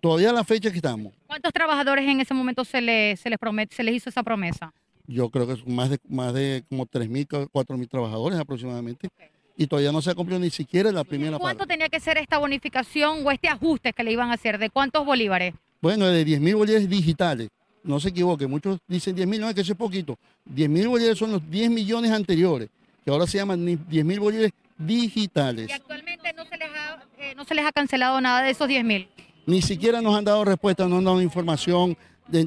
Todavía 0.00 0.32
la 0.32 0.44
fecha 0.44 0.70
que 0.70 0.76
estamos. 0.76 1.12
¿Cuántos 1.26 1.52
trabajadores 1.52 2.08
en 2.08 2.20
ese 2.20 2.34
momento 2.34 2.64
se 2.64 2.80
les, 2.80 3.18
se 3.18 3.30
les, 3.30 3.38
promete, 3.38 3.74
se 3.74 3.82
les 3.82 3.96
hizo 3.96 4.10
esa 4.10 4.22
promesa? 4.22 4.72
Yo 5.06 5.28
creo 5.30 5.46
que 5.46 5.56
son 5.56 5.74
más 5.74 5.90
de, 5.90 5.98
más 6.08 6.32
de 6.34 6.62
como 6.68 6.86
3 6.86 7.08
mil, 7.08 7.26
4 7.26 7.76
mil 7.76 7.88
trabajadores 7.88 8.38
aproximadamente. 8.38 9.08
Y 9.56 9.66
todavía 9.66 9.90
no 9.90 10.00
se 10.00 10.10
ha 10.10 10.14
cumplido 10.14 10.38
ni 10.38 10.50
siquiera 10.50 10.92
la 10.92 11.02
primera 11.02 11.32
parte. 11.32 11.42
¿Cuánto 11.42 11.66
tenía 11.66 11.88
que 11.88 11.98
ser 11.98 12.16
esta 12.18 12.38
bonificación 12.38 13.26
o 13.26 13.30
este 13.32 13.48
ajuste 13.48 13.92
que 13.92 14.04
le 14.04 14.12
iban 14.12 14.30
a 14.30 14.34
hacer? 14.34 14.58
¿De 14.58 14.70
cuántos 14.70 15.04
bolívares? 15.04 15.54
Bueno, 15.80 16.06
de 16.06 16.24
10 16.24 16.40
mil 16.40 16.54
bolívares 16.54 16.88
digitales. 16.88 17.48
No 17.82 17.98
se 17.98 18.10
equivoque, 18.10 18.46
muchos 18.46 18.78
dicen 18.86 19.16
10 19.16 19.26
mil, 19.26 19.40
no, 19.40 19.48
es 19.48 19.54
que 19.54 19.62
eso 19.62 19.72
es 19.72 19.78
poquito. 19.78 20.16
10 20.44 20.68
mil 20.68 20.88
bolívares 20.88 21.18
son 21.18 21.32
los 21.32 21.50
10 21.50 21.70
millones 21.70 22.10
anteriores, 22.12 22.68
que 23.04 23.10
ahora 23.10 23.26
se 23.26 23.38
llaman 23.38 23.64
10 23.88 24.04
mil 24.04 24.20
bolívares 24.20 24.52
digitales. 24.78 25.68
¿Y 25.68 25.72
actualmente 25.72 26.32
no 26.32 26.44
se 26.44 26.56
les 26.56 26.68
ha, 26.68 27.02
eh, 27.18 27.34
no 27.36 27.44
se 27.44 27.54
les 27.54 27.66
ha 27.66 27.72
cancelado 27.72 28.20
nada 28.20 28.42
de 28.42 28.50
esos 28.50 28.68
10 28.68 28.84
mil? 28.84 29.08
Ni 29.46 29.60
siquiera 29.60 30.00
nos 30.00 30.16
han 30.16 30.24
dado 30.24 30.44
respuesta, 30.44 30.86
no 30.86 30.98
han 30.98 31.04
dado 31.04 31.20
información. 31.20 31.96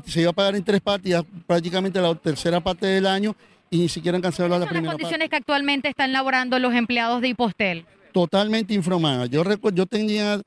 se 0.05 0.21
iba 0.21 0.29
a 0.29 0.33
pagar 0.33 0.55
en 0.55 0.63
tres 0.63 0.81
partes, 0.81 1.11
ya 1.11 1.23
prácticamente 1.45 1.99
la 1.99 2.15
tercera 2.15 2.59
parte 2.61 2.85
del 2.85 3.05
año, 3.05 3.35
y 3.69 3.79
ni 3.79 3.89
siquiera 3.89 4.15
han 4.15 4.21
cancelado 4.21 4.59
la 4.59 4.67
primera 4.67 4.87
las 4.87 4.93
condiciones 4.93 5.29
que 5.29 5.35
actualmente 5.35 5.89
están 5.89 6.11
laborando 6.13 6.59
los 6.59 6.73
empleados 6.73 7.21
de 7.21 7.29
Hipostel? 7.29 7.85
Totalmente 8.11 8.73
informadas. 8.73 9.29
Yo, 9.29 9.43
yo 9.73 9.85
tenía 9.85 10.41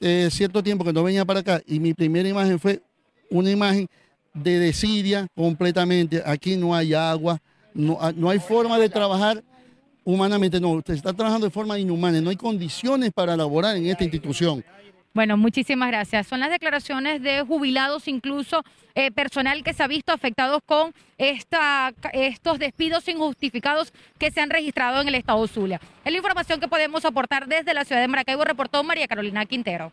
eh, 0.00 0.28
cierto 0.30 0.62
tiempo 0.62 0.84
que 0.84 0.92
no 0.92 1.02
venía 1.02 1.24
para 1.24 1.40
acá 1.40 1.60
y 1.66 1.78
mi 1.78 1.94
primera 1.94 2.28
imagen 2.28 2.58
fue 2.58 2.82
una 3.30 3.50
imagen 3.50 3.86
de 4.34 4.58
desidia 4.58 5.26
completamente. 5.36 6.22
Aquí 6.24 6.56
no 6.56 6.74
hay 6.74 6.94
agua, 6.94 7.40
no, 7.74 7.98
no 8.16 8.30
hay 8.30 8.38
forma 8.38 8.78
de 8.78 8.88
trabajar 8.88 9.44
humanamente, 10.10 10.60
no, 10.60 10.70
usted 10.70 10.94
está 10.94 11.12
trabajando 11.12 11.46
de 11.46 11.50
forma 11.50 11.78
inhumana, 11.78 12.20
no 12.20 12.30
hay 12.30 12.36
condiciones 12.36 13.12
para 13.12 13.36
laborar 13.36 13.76
en 13.76 13.86
esta 13.86 14.04
institución. 14.04 14.64
Bueno, 15.12 15.36
muchísimas 15.36 15.88
gracias. 15.88 16.28
Son 16.28 16.38
las 16.38 16.50
declaraciones 16.50 17.20
de 17.20 17.42
jubilados, 17.42 18.06
incluso 18.06 18.62
eh, 18.94 19.10
personal 19.10 19.64
que 19.64 19.72
se 19.72 19.82
ha 19.82 19.88
visto 19.88 20.12
afectados 20.12 20.60
con 20.64 20.92
esta, 21.18 21.92
estos 22.12 22.60
despidos 22.60 23.08
injustificados 23.08 23.92
que 24.18 24.30
se 24.30 24.40
han 24.40 24.50
registrado 24.50 25.00
en 25.00 25.08
el 25.08 25.16
estado 25.16 25.46
Zulia. 25.48 25.80
Es 26.04 26.12
la 26.12 26.18
información 26.18 26.60
que 26.60 26.68
podemos 26.68 27.04
aportar 27.04 27.48
desde 27.48 27.74
la 27.74 27.84
ciudad 27.84 28.00
de 28.00 28.08
Maracaibo, 28.08 28.44
reportó 28.44 28.84
María 28.84 29.08
Carolina 29.08 29.46
Quintero. 29.46 29.90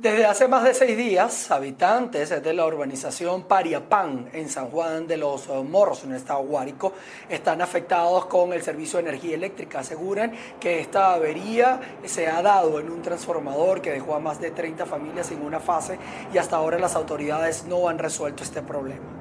Desde 0.00 0.26
hace 0.26 0.46
más 0.46 0.62
de 0.62 0.74
seis 0.74 0.96
días, 0.96 1.50
habitantes 1.50 2.30
de 2.30 2.52
la 2.52 2.64
urbanización 2.64 3.42
Pariapán 3.42 4.30
en 4.32 4.48
San 4.48 4.70
Juan 4.70 5.08
de 5.08 5.16
los 5.16 5.48
Morros, 5.48 6.04
en 6.04 6.12
el 6.12 6.18
estado 6.18 6.44
Guárico, 6.44 6.92
están 7.28 7.60
afectados 7.60 8.26
con 8.26 8.52
el 8.52 8.62
servicio 8.62 8.98
de 9.00 9.08
energía 9.08 9.34
eléctrica. 9.34 9.80
Aseguran 9.80 10.30
que 10.60 10.78
esta 10.78 11.14
avería 11.14 11.80
se 12.04 12.28
ha 12.28 12.40
dado 12.42 12.78
en 12.78 12.92
un 12.92 13.02
transformador 13.02 13.82
que 13.82 13.90
dejó 13.90 14.14
a 14.14 14.20
más 14.20 14.40
de 14.40 14.52
30 14.52 14.86
familias 14.86 15.32
en 15.32 15.42
una 15.42 15.58
fase 15.58 15.98
y 16.32 16.38
hasta 16.38 16.54
ahora 16.54 16.78
las 16.78 16.94
autoridades 16.94 17.64
no 17.64 17.88
han 17.88 17.98
resuelto 17.98 18.44
este 18.44 18.62
problema. 18.62 19.17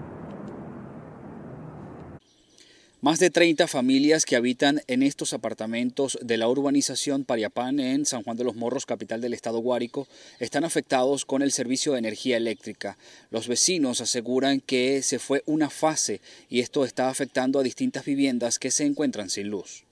Más 2.99 3.19
de 3.19 3.29
30 3.29 3.67
familias 3.67 4.25
que 4.25 4.35
habitan 4.35 4.81
en 4.87 5.03
estos 5.03 5.33
apartamentos 5.33 6.17
de 6.19 6.35
la 6.35 6.47
urbanización 6.47 7.25
Pariapán 7.25 7.79
en 7.79 8.07
San 8.07 8.23
Juan 8.23 8.37
de 8.37 8.43
los 8.43 8.55
Morros, 8.55 8.87
capital 8.87 9.21
del 9.21 9.35
estado 9.35 9.59
Guárico, 9.59 10.07
están 10.39 10.63
afectados 10.63 11.23
con 11.23 11.43
el 11.43 11.51
servicio 11.51 11.93
de 11.93 11.99
energía 11.99 12.37
eléctrica. 12.37 12.97
Los 13.29 13.47
vecinos 13.47 14.01
aseguran 14.01 14.61
que 14.61 15.03
se 15.03 15.19
fue 15.19 15.43
una 15.45 15.69
fase 15.69 16.21
y 16.49 16.61
esto 16.61 16.85
está 16.85 17.09
afectando 17.09 17.59
a 17.59 17.63
distintas 17.63 18.03
viviendas 18.03 18.57
que 18.57 18.71
se 18.71 18.83
encuentran 18.83 19.29
sin 19.29 19.49
luz 19.49 19.83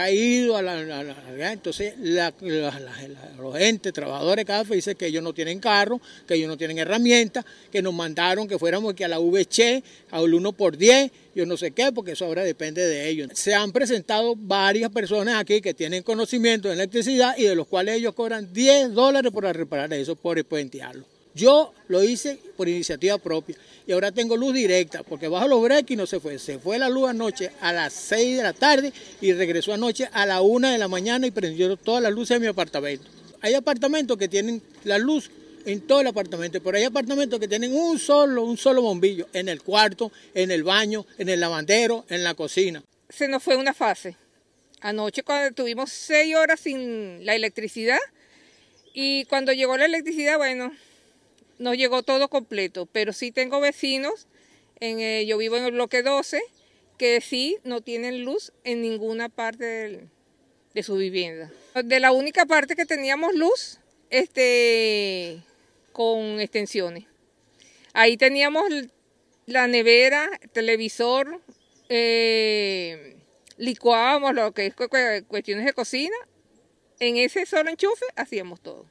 ha 0.00 0.12
ido 0.12 0.56
a 0.56 0.62
la, 0.62 0.80
entonces 1.50 1.94
los 1.98 3.58
gente, 3.58 3.90
trabajadores 3.90 4.36
de 4.36 4.46
CAFE 4.46 4.76
dicen 4.76 4.96
que 4.96 5.06
ellos 5.06 5.24
no 5.24 5.34
tienen 5.34 5.58
carro, 5.58 6.00
que 6.24 6.34
ellos 6.34 6.46
no 6.48 6.56
tienen 6.56 6.78
herramientas, 6.78 7.44
que 7.72 7.82
nos 7.82 7.92
mandaron 7.92 8.46
que 8.46 8.60
fuéramos 8.60 8.92
aquí 8.92 9.02
a 9.02 9.08
la 9.08 9.18
VC, 9.18 9.82
al 10.12 10.32
1 10.32 10.52
por 10.52 10.76
10, 10.76 11.10
yo 11.38 11.46
no 11.46 11.56
sé 11.56 11.70
qué, 11.70 11.92
porque 11.92 12.12
eso 12.12 12.24
ahora 12.24 12.42
depende 12.42 12.84
de 12.84 13.08
ellos. 13.08 13.30
Se 13.34 13.54
han 13.54 13.70
presentado 13.70 14.34
varias 14.34 14.90
personas 14.90 15.36
aquí 15.36 15.60
que 15.60 15.72
tienen 15.72 16.02
conocimiento 16.02 16.66
de 16.66 16.74
electricidad 16.74 17.36
y 17.38 17.44
de 17.44 17.54
los 17.54 17.68
cuales 17.68 17.94
ellos 17.94 18.12
cobran 18.12 18.52
10 18.52 18.92
dólares 18.92 19.30
por 19.30 19.44
reparar 19.44 19.92
eso, 19.92 20.16
por 20.16 20.44
puentearlo. 20.44 21.04
Yo 21.36 21.72
lo 21.86 22.02
hice 22.02 22.40
por 22.56 22.68
iniciativa 22.68 23.18
propia 23.18 23.54
y 23.86 23.92
ahora 23.92 24.10
tengo 24.10 24.36
luz 24.36 24.52
directa 24.52 25.04
porque 25.04 25.28
bajo 25.28 25.46
los 25.46 25.62
breaks 25.62 25.92
y 25.92 25.94
no 25.94 26.06
se 26.06 26.18
fue. 26.18 26.40
Se 26.40 26.58
fue 26.58 26.76
la 26.76 26.88
luz 26.88 27.08
anoche 27.08 27.52
a 27.60 27.72
las 27.72 27.92
6 27.92 28.38
de 28.38 28.42
la 28.42 28.52
tarde 28.52 28.92
y 29.20 29.32
regresó 29.32 29.72
anoche 29.72 30.08
a 30.12 30.26
la 30.26 30.40
1 30.40 30.72
de 30.72 30.78
la 30.78 30.88
mañana 30.88 31.28
y 31.28 31.30
prendió 31.30 31.76
todas 31.76 32.02
las 32.02 32.12
luces 32.12 32.34
de 32.34 32.40
mi 32.40 32.46
apartamento. 32.48 33.04
Hay 33.40 33.54
apartamentos 33.54 34.18
que 34.18 34.26
tienen 34.26 34.60
la 34.82 34.98
luz 34.98 35.30
en 35.64 35.80
todo 35.86 36.00
el 36.00 36.06
apartamento, 36.06 36.62
pero 36.62 36.76
hay 36.76 36.84
apartamentos 36.84 37.38
que 37.38 37.48
tienen 37.48 37.74
un 37.74 37.98
solo, 37.98 38.42
un 38.42 38.56
solo 38.56 38.82
bombillo, 38.82 39.28
en 39.32 39.48
el 39.48 39.62
cuarto, 39.62 40.12
en 40.34 40.50
el 40.50 40.62
baño, 40.62 41.06
en 41.18 41.28
el 41.28 41.40
lavandero, 41.40 42.04
en 42.08 42.24
la 42.24 42.34
cocina. 42.34 42.82
Se 43.08 43.28
nos 43.28 43.42
fue 43.42 43.56
una 43.56 43.74
fase. 43.74 44.16
Anoche 44.80 45.22
cuando 45.22 45.54
tuvimos 45.54 45.90
seis 45.90 46.36
horas 46.36 46.60
sin 46.60 47.24
la 47.26 47.34
electricidad 47.34 47.98
y 48.94 49.24
cuando 49.24 49.52
llegó 49.52 49.76
la 49.76 49.86
electricidad, 49.86 50.38
bueno, 50.38 50.72
nos 51.58 51.76
llegó 51.76 52.02
todo 52.02 52.28
completo, 52.28 52.86
pero 52.86 53.12
sí 53.12 53.32
tengo 53.32 53.60
vecinos, 53.60 54.26
en, 54.80 55.00
eh, 55.00 55.26
yo 55.26 55.38
vivo 55.38 55.56
en 55.56 55.64
el 55.64 55.72
bloque 55.72 56.02
12, 56.02 56.40
que 56.96 57.20
sí 57.20 57.58
no 57.64 57.80
tienen 57.80 58.24
luz 58.24 58.52
en 58.64 58.82
ninguna 58.82 59.28
parte 59.28 60.08
de 60.74 60.82
su 60.82 60.96
vivienda. 60.96 61.50
De 61.84 62.00
la 62.00 62.12
única 62.12 62.46
parte 62.46 62.76
que 62.76 62.86
teníamos 62.86 63.34
luz, 63.34 63.78
este, 64.10 65.40
con 65.98 66.38
extensiones. 66.38 67.06
Ahí 67.92 68.16
teníamos 68.16 68.62
la 69.46 69.66
nevera, 69.66 70.30
televisor, 70.52 71.42
eh, 71.88 73.16
licuábamos 73.56 74.32
lo 74.32 74.54
que 74.54 74.66
es 74.66 74.76
cuestiones 75.26 75.64
de 75.66 75.72
cocina. 75.72 76.14
En 77.00 77.16
ese 77.16 77.46
solo 77.46 77.70
enchufe 77.70 78.04
hacíamos 78.14 78.60
todo. 78.60 78.86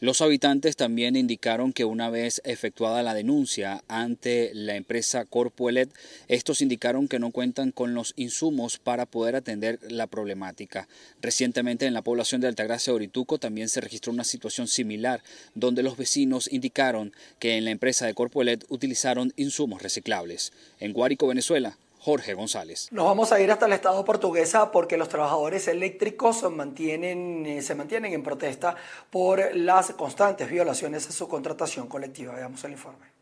Los 0.00 0.22
habitantes 0.22 0.76
también 0.76 1.14
indicaron 1.14 1.74
que 1.74 1.84
una 1.84 2.08
vez 2.08 2.40
efectuada 2.44 3.02
la 3.02 3.12
denuncia 3.12 3.84
ante 3.86 4.50
la 4.54 4.74
empresa 4.76 5.26
Corpuelet, 5.26 5.90
estos 6.26 6.62
indicaron 6.62 7.06
que 7.06 7.18
no 7.18 7.32
cuentan 7.32 7.70
con 7.70 7.92
los 7.92 8.14
insumos 8.16 8.78
para 8.78 9.04
poder 9.04 9.36
atender 9.36 9.78
la 9.90 10.06
problemática. 10.06 10.88
Recientemente 11.20 11.84
en 11.84 11.92
la 11.92 12.00
población 12.00 12.40
de 12.40 12.48
Altagracia 12.48 12.94
Orituco 12.94 13.36
también 13.36 13.68
se 13.68 13.82
registró 13.82 14.10
una 14.10 14.24
situación 14.24 14.68
similar, 14.68 15.22
donde 15.54 15.82
los 15.82 15.98
vecinos 15.98 16.50
indicaron 16.50 17.12
que 17.38 17.58
en 17.58 17.66
la 17.66 17.70
empresa 17.70 18.06
de 18.06 18.14
Corpuelet 18.14 18.64
utilizaron 18.70 19.34
insumos 19.36 19.82
reciclables. 19.82 20.54
En 20.78 20.94
Guárico, 20.94 21.26
Venezuela, 21.26 21.76
Jorge 22.00 22.32
González. 22.32 22.88
Nos 22.90 23.04
vamos 23.04 23.30
a 23.30 23.40
ir 23.40 23.50
hasta 23.52 23.66
el 23.66 23.74
Estado 23.74 24.02
portuguesa 24.04 24.72
porque 24.72 24.96
los 24.96 25.08
trabajadores 25.08 25.68
eléctricos 25.68 26.38
se 26.38 26.48
mantienen, 26.48 27.44
eh, 27.44 27.62
se 27.62 27.74
mantienen 27.74 28.14
en 28.14 28.22
protesta 28.22 28.74
por 29.10 29.54
las 29.54 29.92
constantes 29.92 30.50
violaciones 30.50 31.06
a 31.08 31.12
su 31.12 31.28
contratación 31.28 31.88
colectiva. 31.88 32.34
Veamos 32.34 32.64
el 32.64 32.72
informe. 32.72 33.20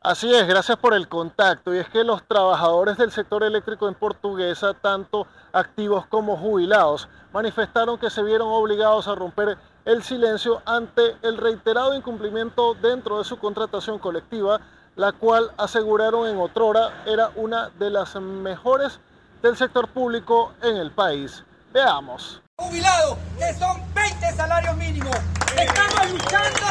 Así 0.00 0.32
es, 0.32 0.46
gracias 0.46 0.76
por 0.78 0.94
el 0.94 1.08
contacto. 1.08 1.74
Y 1.74 1.78
es 1.78 1.88
que 1.88 2.04
los 2.04 2.28
trabajadores 2.28 2.98
del 2.98 3.10
sector 3.10 3.42
eléctrico 3.42 3.88
en 3.88 3.94
Portuguesa, 3.94 4.74
tanto 4.74 5.26
activos 5.52 6.06
como 6.06 6.36
jubilados, 6.36 7.08
manifestaron 7.32 7.98
que 7.98 8.10
se 8.10 8.22
vieron 8.22 8.48
obligados 8.48 9.08
a 9.08 9.14
romper 9.14 9.56
el 9.84 10.02
silencio 10.02 10.62
ante 10.66 11.16
el 11.22 11.38
reiterado 11.38 11.94
incumplimiento 11.94 12.74
dentro 12.74 13.18
de 13.18 13.24
su 13.24 13.38
contratación 13.38 13.98
colectiva 13.98 14.60
la 14.96 15.12
cual 15.12 15.52
aseguraron 15.58 16.26
en 16.26 16.38
otrora 16.38 17.04
era 17.06 17.30
una 17.36 17.68
de 17.78 17.90
las 17.90 18.16
mejores 18.16 18.98
del 19.42 19.56
sector 19.56 19.88
público 19.88 20.54
en 20.62 20.76
el 20.76 20.90
país. 20.90 21.44
Veamos. 21.72 22.40
Jubilados, 22.56 23.18
que 23.38 23.52
son 23.54 23.82
20 23.94 24.32
salarios 24.32 24.76
mínimos. 24.76 25.14
Estamos 25.54 26.10
luchando 26.10 26.66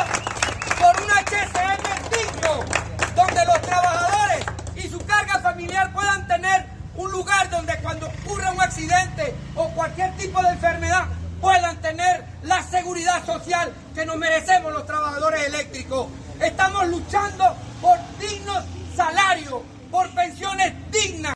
por 0.79 1.03
un 1.03 1.10
HCM 1.12 2.10
digno, 2.10 2.65
donde 3.15 3.46
los 3.46 3.62
trabajadores 3.62 4.46
y 4.75 4.89
su 4.89 5.00
carga 5.05 5.39
familiar 5.41 5.94
puedan 5.94 6.27
tener 6.27 6.65
un 6.96 7.12
lugar 7.12 7.50
donde 7.51 7.77
cuando 7.84 8.08
ocurra 8.08 8.51
un 8.51 8.62
accidente 8.62 9.36
o 9.55 9.70
cualquier 9.70 10.15
tipo 10.17 10.41
de 10.41 10.50
enfermedad 10.50 11.05
puedan 11.39 11.79
tener 11.79 12.25
la 12.41 12.63
seguridad 12.63 13.24
social 13.24 13.72
que 13.94 14.03
nos 14.03 14.17
merecemos 14.17 14.74
los 14.74 14.88
trabajadores 14.88 15.46
eléctricos. 15.48 16.08
Estamos 16.39 16.88
luchando 16.88 17.55
por 17.86 18.00
dignos 18.20 18.63
salarios, 18.96 19.62
por 19.92 20.10
pensiones 20.15 20.74
dignas. 20.92 21.34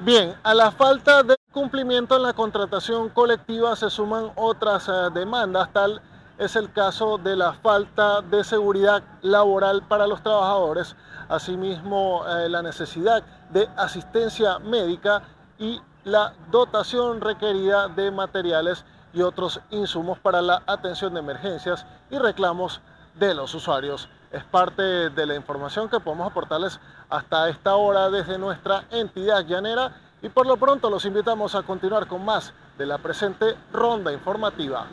Bien, 0.00 0.34
a 0.42 0.52
la 0.52 0.70
falta 0.70 1.22
de 1.22 1.34
cumplimiento 1.50 2.14
en 2.16 2.24
la 2.24 2.34
contratación 2.34 3.08
colectiva 3.08 3.74
se 3.74 3.88
suman 3.88 4.30
otras 4.36 4.86
eh, 4.88 4.92
demandas, 5.14 5.72
tal 5.72 6.02
es 6.36 6.56
el 6.56 6.70
caso 6.72 7.16
de 7.16 7.34
la 7.36 7.54
falta 7.54 8.20
de 8.20 8.44
seguridad 8.44 9.02
laboral 9.22 9.82
para 9.88 10.06
los 10.06 10.22
trabajadores, 10.22 10.94
asimismo 11.28 12.22
eh, 12.28 12.50
la 12.50 12.62
necesidad 12.62 13.24
de 13.50 13.66
asistencia 13.76 14.58
médica 14.58 15.22
y 15.58 15.80
la 16.04 16.34
dotación 16.50 17.22
requerida 17.22 17.88
de 17.88 18.10
materiales 18.10 18.84
y 19.14 19.22
otros 19.22 19.60
insumos 19.70 20.18
para 20.18 20.42
la 20.42 20.62
atención 20.66 21.14
de 21.14 21.20
emergencias 21.20 21.86
y 22.10 22.18
reclamos 22.18 22.82
de 23.18 23.34
los 23.34 23.54
usuarios 23.54 24.08
es 24.32 24.44
parte 24.44 24.82
de 24.82 25.26
la 25.26 25.34
información 25.34 25.88
que 25.88 26.00
podemos 26.00 26.30
aportarles 26.30 26.78
hasta 27.08 27.48
esta 27.48 27.76
hora 27.76 28.10
desde 28.10 28.38
nuestra 28.38 28.84
entidad 28.90 29.44
llanera 29.46 29.96
y 30.22 30.28
por 30.28 30.46
lo 30.46 30.56
pronto 30.56 30.90
los 30.90 31.04
invitamos 31.04 31.54
a 31.54 31.62
continuar 31.62 32.06
con 32.06 32.24
más 32.24 32.52
de 32.76 32.86
la 32.86 32.98
presente 32.98 33.54
ronda 33.72 34.12
informativa. 34.12 34.86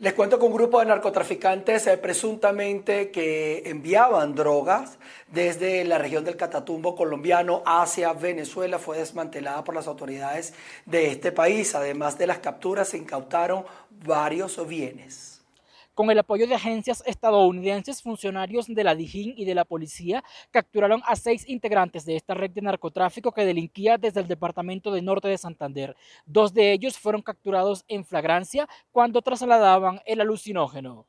Les 0.00 0.12
cuento 0.12 0.38
que 0.38 0.44
un 0.44 0.52
grupo 0.52 0.78
de 0.78 0.86
narcotraficantes 0.86 1.88
eh, 1.88 1.98
presuntamente 1.98 3.10
que 3.10 3.68
enviaban 3.68 4.36
drogas 4.36 4.96
desde 5.26 5.84
la 5.84 5.98
región 5.98 6.24
del 6.24 6.36
Catatumbo 6.36 6.94
colombiano 6.94 7.64
hacia 7.66 8.12
Venezuela 8.12 8.78
fue 8.78 8.98
desmantelada 8.98 9.64
por 9.64 9.74
las 9.74 9.88
autoridades 9.88 10.54
de 10.86 11.08
este 11.08 11.32
país. 11.32 11.74
Además 11.74 12.16
de 12.16 12.28
las 12.28 12.38
capturas, 12.38 12.90
se 12.90 12.96
incautaron 12.96 13.64
varios 13.90 14.64
bienes. 14.68 15.37
Con 15.98 16.12
el 16.12 16.18
apoyo 16.20 16.46
de 16.46 16.54
agencias 16.54 17.02
estadounidenses, 17.06 18.02
funcionarios 18.02 18.68
de 18.68 18.84
la 18.84 18.94
DIJÍN 18.94 19.34
y 19.36 19.44
de 19.44 19.56
la 19.56 19.64
policía 19.64 20.22
capturaron 20.52 21.02
a 21.04 21.16
seis 21.16 21.48
integrantes 21.48 22.04
de 22.04 22.14
esta 22.14 22.34
red 22.34 22.52
de 22.52 22.62
narcotráfico 22.62 23.32
que 23.32 23.44
delinquía 23.44 23.98
desde 23.98 24.20
el 24.20 24.28
departamento 24.28 24.92
de 24.92 25.02
Norte 25.02 25.26
de 25.26 25.36
Santander. 25.36 25.96
Dos 26.24 26.54
de 26.54 26.70
ellos 26.70 26.96
fueron 26.96 27.20
capturados 27.20 27.84
en 27.88 28.04
flagrancia 28.04 28.68
cuando 28.92 29.22
trasladaban 29.22 30.00
el 30.06 30.20
alucinógeno. 30.20 31.04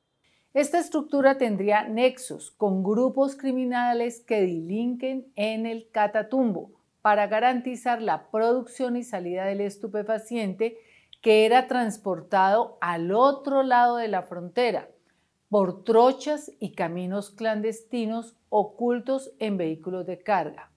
Esta 0.56 0.80
estructura 0.80 1.38
tendría 1.38 1.84
nexos 1.84 2.50
con 2.50 2.82
grupos 2.82 3.36
criminales 3.36 4.22
que 4.22 4.42
delinquen 4.42 5.32
en 5.36 5.68
el 5.68 5.88
Catatumbo 5.92 6.72
para 7.04 7.28
garantizar 7.28 8.02
la 8.02 8.32
producción 8.32 8.98
y 8.98 9.04
salida 9.04 9.46
del 9.46 9.62
estupefaciente 9.62 10.80
que 11.22 11.46
era 11.46 11.68
transportado 11.68 12.78
al 12.82 13.12
otro 13.12 13.64
lado 13.64 13.98
de 13.98 14.08
la 14.08 14.24
frontera 14.24 14.90
por 15.50 15.84
trochas 15.84 16.52
y 16.60 16.74
caminos 16.74 17.32
clandestinos 17.32 18.36
ocultos 18.50 19.32
en 19.40 19.58
vehículos 19.58 20.06
de 20.06 20.22
carga. 20.22 20.72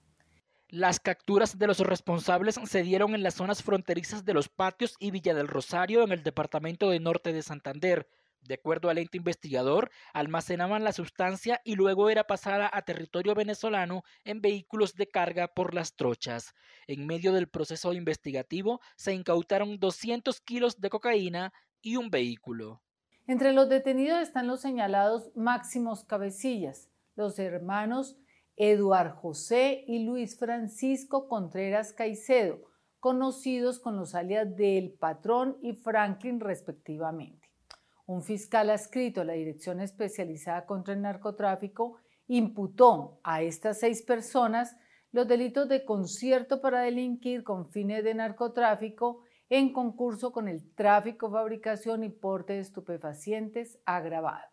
Las 0.69 0.99
capturas 0.99 1.59
de 1.59 1.67
los 1.67 1.79
responsables 1.79 2.59
se 2.63 2.81
dieron 2.81 3.13
en 3.13 3.21
las 3.21 3.35
zonas 3.35 3.61
fronterizas 3.61 4.25
de 4.25 4.33
Los 4.33 4.49
Patios 4.49 4.95
y 4.97 5.11
Villa 5.11 5.35
del 5.35 5.47
Rosario 5.47 6.01
en 6.03 6.11
el 6.11 6.23
departamento 6.23 6.89
de 6.89 6.99
Norte 6.99 7.31
de 7.31 7.43
Santander. 7.43 8.07
De 8.43 8.55
acuerdo 8.55 8.89
al 8.89 8.97
ente 8.97 9.17
investigador, 9.17 9.89
almacenaban 10.13 10.83
la 10.83 10.91
sustancia 10.91 11.61
y 11.63 11.75
luego 11.75 12.09
era 12.09 12.25
pasada 12.25 12.69
a 12.73 12.81
territorio 12.81 13.35
venezolano 13.35 14.03
en 14.25 14.41
vehículos 14.41 14.95
de 14.95 15.07
carga 15.07 15.47
por 15.47 15.73
las 15.73 15.95
trochas. 15.95 16.53
En 16.87 17.07
medio 17.07 17.31
del 17.31 17.47
proceso 17.47 17.93
investigativo 17.93 18.81
se 18.97 19.13
incautaron 19.13 19.79
200 19.79 20.41
kilos 20.41 20.81
de 20.81 20.89
cocaína 20.89 21.53
y 21.81 21.95
un 21.95 22.09
vehículo. 22.09 22.81
Entre 23.27 23.53
los 23.53 23.69
detenidos 23.69 24.21
están 24.21 24.47
los 24.47 24.59
señalados 24.59 25.31
máximos 25.35 26.03
cabecillas, 26.03 26.89
los 27.15 27.39
hermanos 27.39 28.17
Eduard 28.57 29.15
José 29.15 29.83
y 29.87 30.03
Luis 30.05 30.37
Francisco 30.37 31.27
Contreras 31.29 31.93
Caicedo, 31.93 32.59
conocidos 32.99 33.79
con 33.79 33.95
los 33.95 34.15
alias 34.15 34.55
del 34.55 34.91
Patrón 34.91 35.57
y 35.61 35.73
Franklin 35.73 36.39
respectivamente. 36.39 37.42
Un 38.05 38.21
fiscal 38.21 38.69
adscrito 38.69 39.21
a 39.21 39.25
la 39.25 39.33
Dirección 39.33 39.79
Especializada 39.79 40.65
contra 40.65 40.93
el 40.93 41.01
Narcotráfico 41.01 41.97
imputó 42.27 43.19
a 43.23 43.41
estas 43.41 43.79
seis 43.79 44.01
personas 44.01 44.75
los 45.11 45.27
delitos 45.27 45.69
de 45.69 45.85
concierto 45.85 46.59
para 46.59 46.81
delinquir 46.81 47.43
con 47.43 47.69
fines 47.69 48.03
de 48.03 48.15
narcotráfico 48.15 49.21
en 49.49 49.71
concurso 49.71 50.31
con 50.31 50.47
el 50.47 50.73
tráfico, 50.73 51.29
fabricación 51.29 52.03
y 52.03 52.09
porte 52.09 52.53
de 52.53 52.59
estupefacientes 52.59 53.79
agravado. 53.85 54.52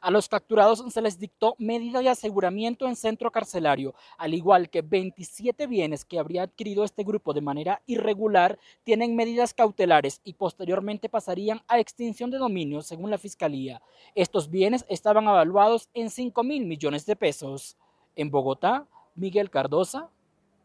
A 0.00 0.10
los 0.10 0.28
capturados 0.28 0.84
se 0.92 1.02
les 1.02 1.18
dictó 1.18 1.54
medida 1.58 2.00
de 2.00 2.08
aseguramiento 2.08 2.86
en 2.86 2.96
centro 2.96 3.30
carcelario, 3.30 3.94
al 4.18 4.34
igual 4.34 4.70
que 4.70 4.82
27 4.82 5.66
bienes 5.66 6.04
que 6.04 6.18
habría 6.18 6.42
adquirido 6.42 6.84
este 6.84 7.04
grupo 7.04 7.32
de 7.32 7.40
manera 7.40 7.82
irregular 7.86 8.58
tienen 8.84 9.16
medidas 9.16 9.54
cautelares 9.54 10.20
y 10.24 10.34
posteriormente 10.34 11.08
pasarían 11.08 11.62
a 11.68 11.78
extinción 11.78 12.30
de 12.30 12.38
dominio 12.38 12.82
según 12.82 13.10
la 13.10 13.18
Fiscalía. 13.18 13.82
Estos 14.14 14.50
bienes 14.50 14.84
estaban 14.88 15.24
evaluados 15.24 15.88
en 15.94 16.10
5 16.10 16.42
mil 16.44 16.66
millones 16.66 17.06
de 17.06 17.16
pesos. 17.16 17.76
En 18.14 18.30
Bogotá, 18.30 18.86
Miguel 19.14 19.50
Cardosa, 19.50 20.10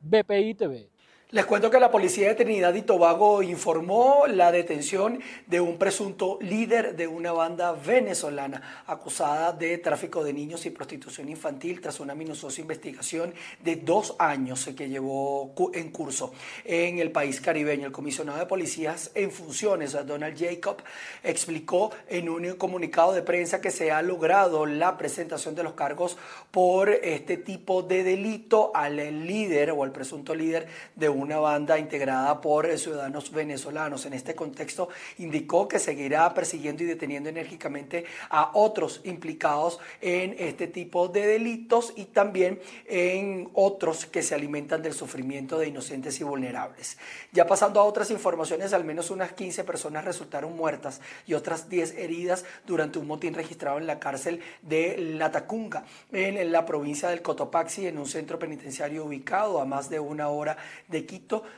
BPI 0.01 0.55
TV. 0.55 0.89
Les 1.33 1.45
cuento 1.45 1.71
que 1.71 1.79
la 1.79 1.89
policía 1.89 2.27
de 2.27 2.35
Trinidad 2.35 2.73
y 2.73 2.81
Tobago 2.81 3.41
informó 3.41 4.25
la 4.27 4.51
detención 4.51 5.21
de 5.47 5.61
un 5.61 5.77
presunto 5.77 6.37
líder 6.41 6.97
de 6.97 7.07
una 7.07 7.31
banda 7.31 7.71
venezolana 7.71 8.83
acusada 8.85 9.53
de 9.53 9.77
tráfico 9.77 10.25
de 10.25 10.33
niños 10.33 10.65
y 10.65 10.71
prostitución 10.71 11.29
infantil 11.29 11.79
tras 11.79 12.01
una 12.01 12.15
minuciosa 12.15 12.59
investigación 12.59 13.33
de 13.63 13.77
dos 13.77 14.13
años 14.19 14.69
que 14.75 14.89
llevó 14.89 15.55
en 15.73 15.91
curso 15.91 16.33
en 16.65 16.99
el 16.99 17.11
país 17.13 17.39
caribeño. 17.39 17.85
El 17.85 17.93
comisionado 17.93 18.37
de 18.37 18.45
policías 18.45 19.11
en 19.15 19.31
funciones, 19.31 19.93
Donald 20.05 20.37
Jacob, 20.37 20.83
explicó 21.23 21.91
en 22.09 22.27
un 22.27 22.55
comunicado 22.55 23.13
de 23.13 23.21
prensa 23.21 23.61
que 23.61 23.71
se 23.71 23.89
ha 23.89 24.01
logrado 24.01 24.65
la 24.65 24.97
presentación 24.97 25.55
de 25.55 25.63
los 25.63 25.75
cargos 25.75 26.17
por 26.51 26.89
este 26.89 27.37
tipo 27.37 27.83
de 27.83 28.03
delito 28.03 28.73
al 28.75 28.97
líder 29.25 29.71
o 29.71 29.83
al 29.83 29.93
presunto 29.93 30.35
líder 30.35 30.67
de 30.93 31.07
un 31.07 31.20
una 31.21 31.39
banda 31.39 31.77
integrada 31.79 32.41
por 32.41 32.65
eh, 32.65 32.77
ciudadanos 32.77 33.31
venezolanos. 33.31 34.05
En 34.05 34.13
este 34.13 34.35
contexto 34.35 34.89
indicó 35.17 35.67
que 35.67 35.79
seguirá 35.79 36.33
persiguiendo 36.33 36.83
y 36.83 36.87
deteniendo 36.87 37.29
enérgicamente 37.29 38.05
a 38.29 38.51
otros 38.53 39.01
implicados 39.03 39.79
en 40.01 40.35
este 40.37 40.67
tipo 40.67 41.07
de 41.07 41.27
delitos 41.27 41.93
y 41.95 42.05
también 42.05 42.59
en 42.87 43.49
otros 43.53 44.05
que 44.05 44.23
se 44.23 44.35
alimentan 44.35 44.81
del 44.81 44.93
sufrimiento 44.93 45.57
de 45.57 45.67
inocentes 45.67 46.19
y 46.19 46.23
vulnerables. 46.23 46.97
Ya 47.31 47.45
pasando 47.47 47.79
a 47.79 47.83
otras 47.83 48.11
informaciones, 48.11 48.73
al 48.73 48.83
menos 48.83 49.11
unas 49.11 49.33
15 49.33 49.63
personas 49.63 50.05
resultaron 50.05 50.55
muertas 50.55 51.01
y 51.25 51.33
otras 51.33 51.69
10 51.69 51.97
heridas 51.97 52.45
durante 52.65 52.99
un 52.99 53.07
motín 53.07 53.33
registrado 53.33 53.77
en 53.77 53.87
la 53.87 53.99
cárcel 53.99 54.41
de 54.61 54.97
Latacunga, 54.97 55.85
en 56.11 56.51
la 56.51 56.65
provincia 56.65 57.09
del 57.09 57.21
Cotopaxi, 57.21 57.87
en 57.87 57.97
un 57.97 58.07
centro 58.07 58.39
penitenciario 58.39 59.05
ubicado 59.05 59.59
a 59.59 59.65
más 59.65 59.89
de 59.89 59.99
una 59.99 60.29
hora 60.29 60.57
de 60.87 61.05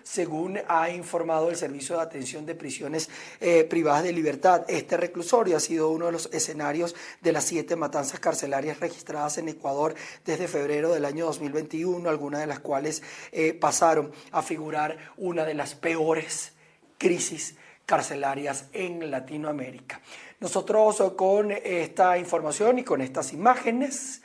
Según 0.02 0.60
ha 0.68 0.89
informado 0.89 1.50
el 1.50 1.56
Servicio 1.56 1.98
de 1.98 2.02
Atención 2.02 2.46
de 2.46 2.56
Prisiones 2.56 3.10
eh, 3.39 3.63
Privadas 3.66 4.04
de 4.04 4.12
Libertad. 4.12 4.66
Este 4.68 4.98
reclusorio 4.98 5.58
ha 5.58 5.60
sido 5.60 5.89
uno 5.89 6.08
de 6.08 6.12
los 6.12 6.28
escenarios 6.34 6.96
de 7.22 7.32
las 7.32 7.44
siete 7.44 7.76
matanzas 7.76 8.20
carcelarias 8.20 8.80
registradas 8.80 9.38
en 9.38 9.50
Ecuador 9.50 9.94
desde 10.26 10.48
febrero 10.48 10.92
del 10.92 11.06
año 11.06 11.26
2021, 11.26 12.10
algunas 12.10 12.42
de 12.42 12.48
las 12.48 12.60
cuales 12.60 13.04
eh, 13.32 13.54
pasaron 13.54 14.12
a 14.32 14.42
figurar 14.42 14.98
una 15.18 15.46
de 15.46 15.54
las 15.54 15.76
peores 15.76 16.54
crisis 16.98 17.56
carcelarias 17.86 18.66
en 18.74 19.12
Latinoamérica. 19.12 20.02
Nosotros 20.39 21.13
con 21.16 21.52
esta 21.52 22.18
información 22.18 22.80
y 22.80 22.84
con 22.84 23.02
estas 23.02 23.34
imágenes 23.34 24.22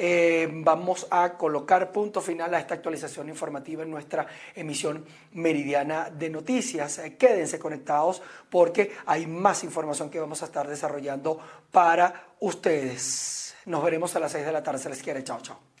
eh, 0.00 0.48
vamos 0.52 1.08
a 1.10 1.36
colocar 1.36 1.90
punto 1.90 2.20
final 2.20 2.54
a 2.54 2.60
esta 2.60 2.74
actualización 2.74 3.28
informativa 3.28 3.82
en 3.82 3.90
nuestra 3.90 4.28
emisión 4.54 5.04
meridiana 5.32 6.08
de 6.08 6.30
noticias. 6.30 6.98
Eh, 6.98 7.16
quédense 7.16 7.58
conectados 7.58 8.22
porque 8.48 8.92
hay 9.06 9.26
más 9.26 9.64
información 9.64 10.08
que 10.08 10.20
vamos 10.20 10.40
a 10.42 10.44
estar 10.44 10.68
desarrollando 10.68 11.40
para 11.72 12.28
ustedes. 12.38 13.56
Nos 13.66 13.82
veremos 13.82 14.14
a 14.14 14.20
las 14.20 14.30
6 14.30 14.46
de 14.46 14.52
la 14.52 14.62
tarde. 14.62 14.78
Se 14.78 14.88
les 14.88 15.02
quiere. 15.02 15.24
Chao, 15.24 15.40
chao. 15.42 15.77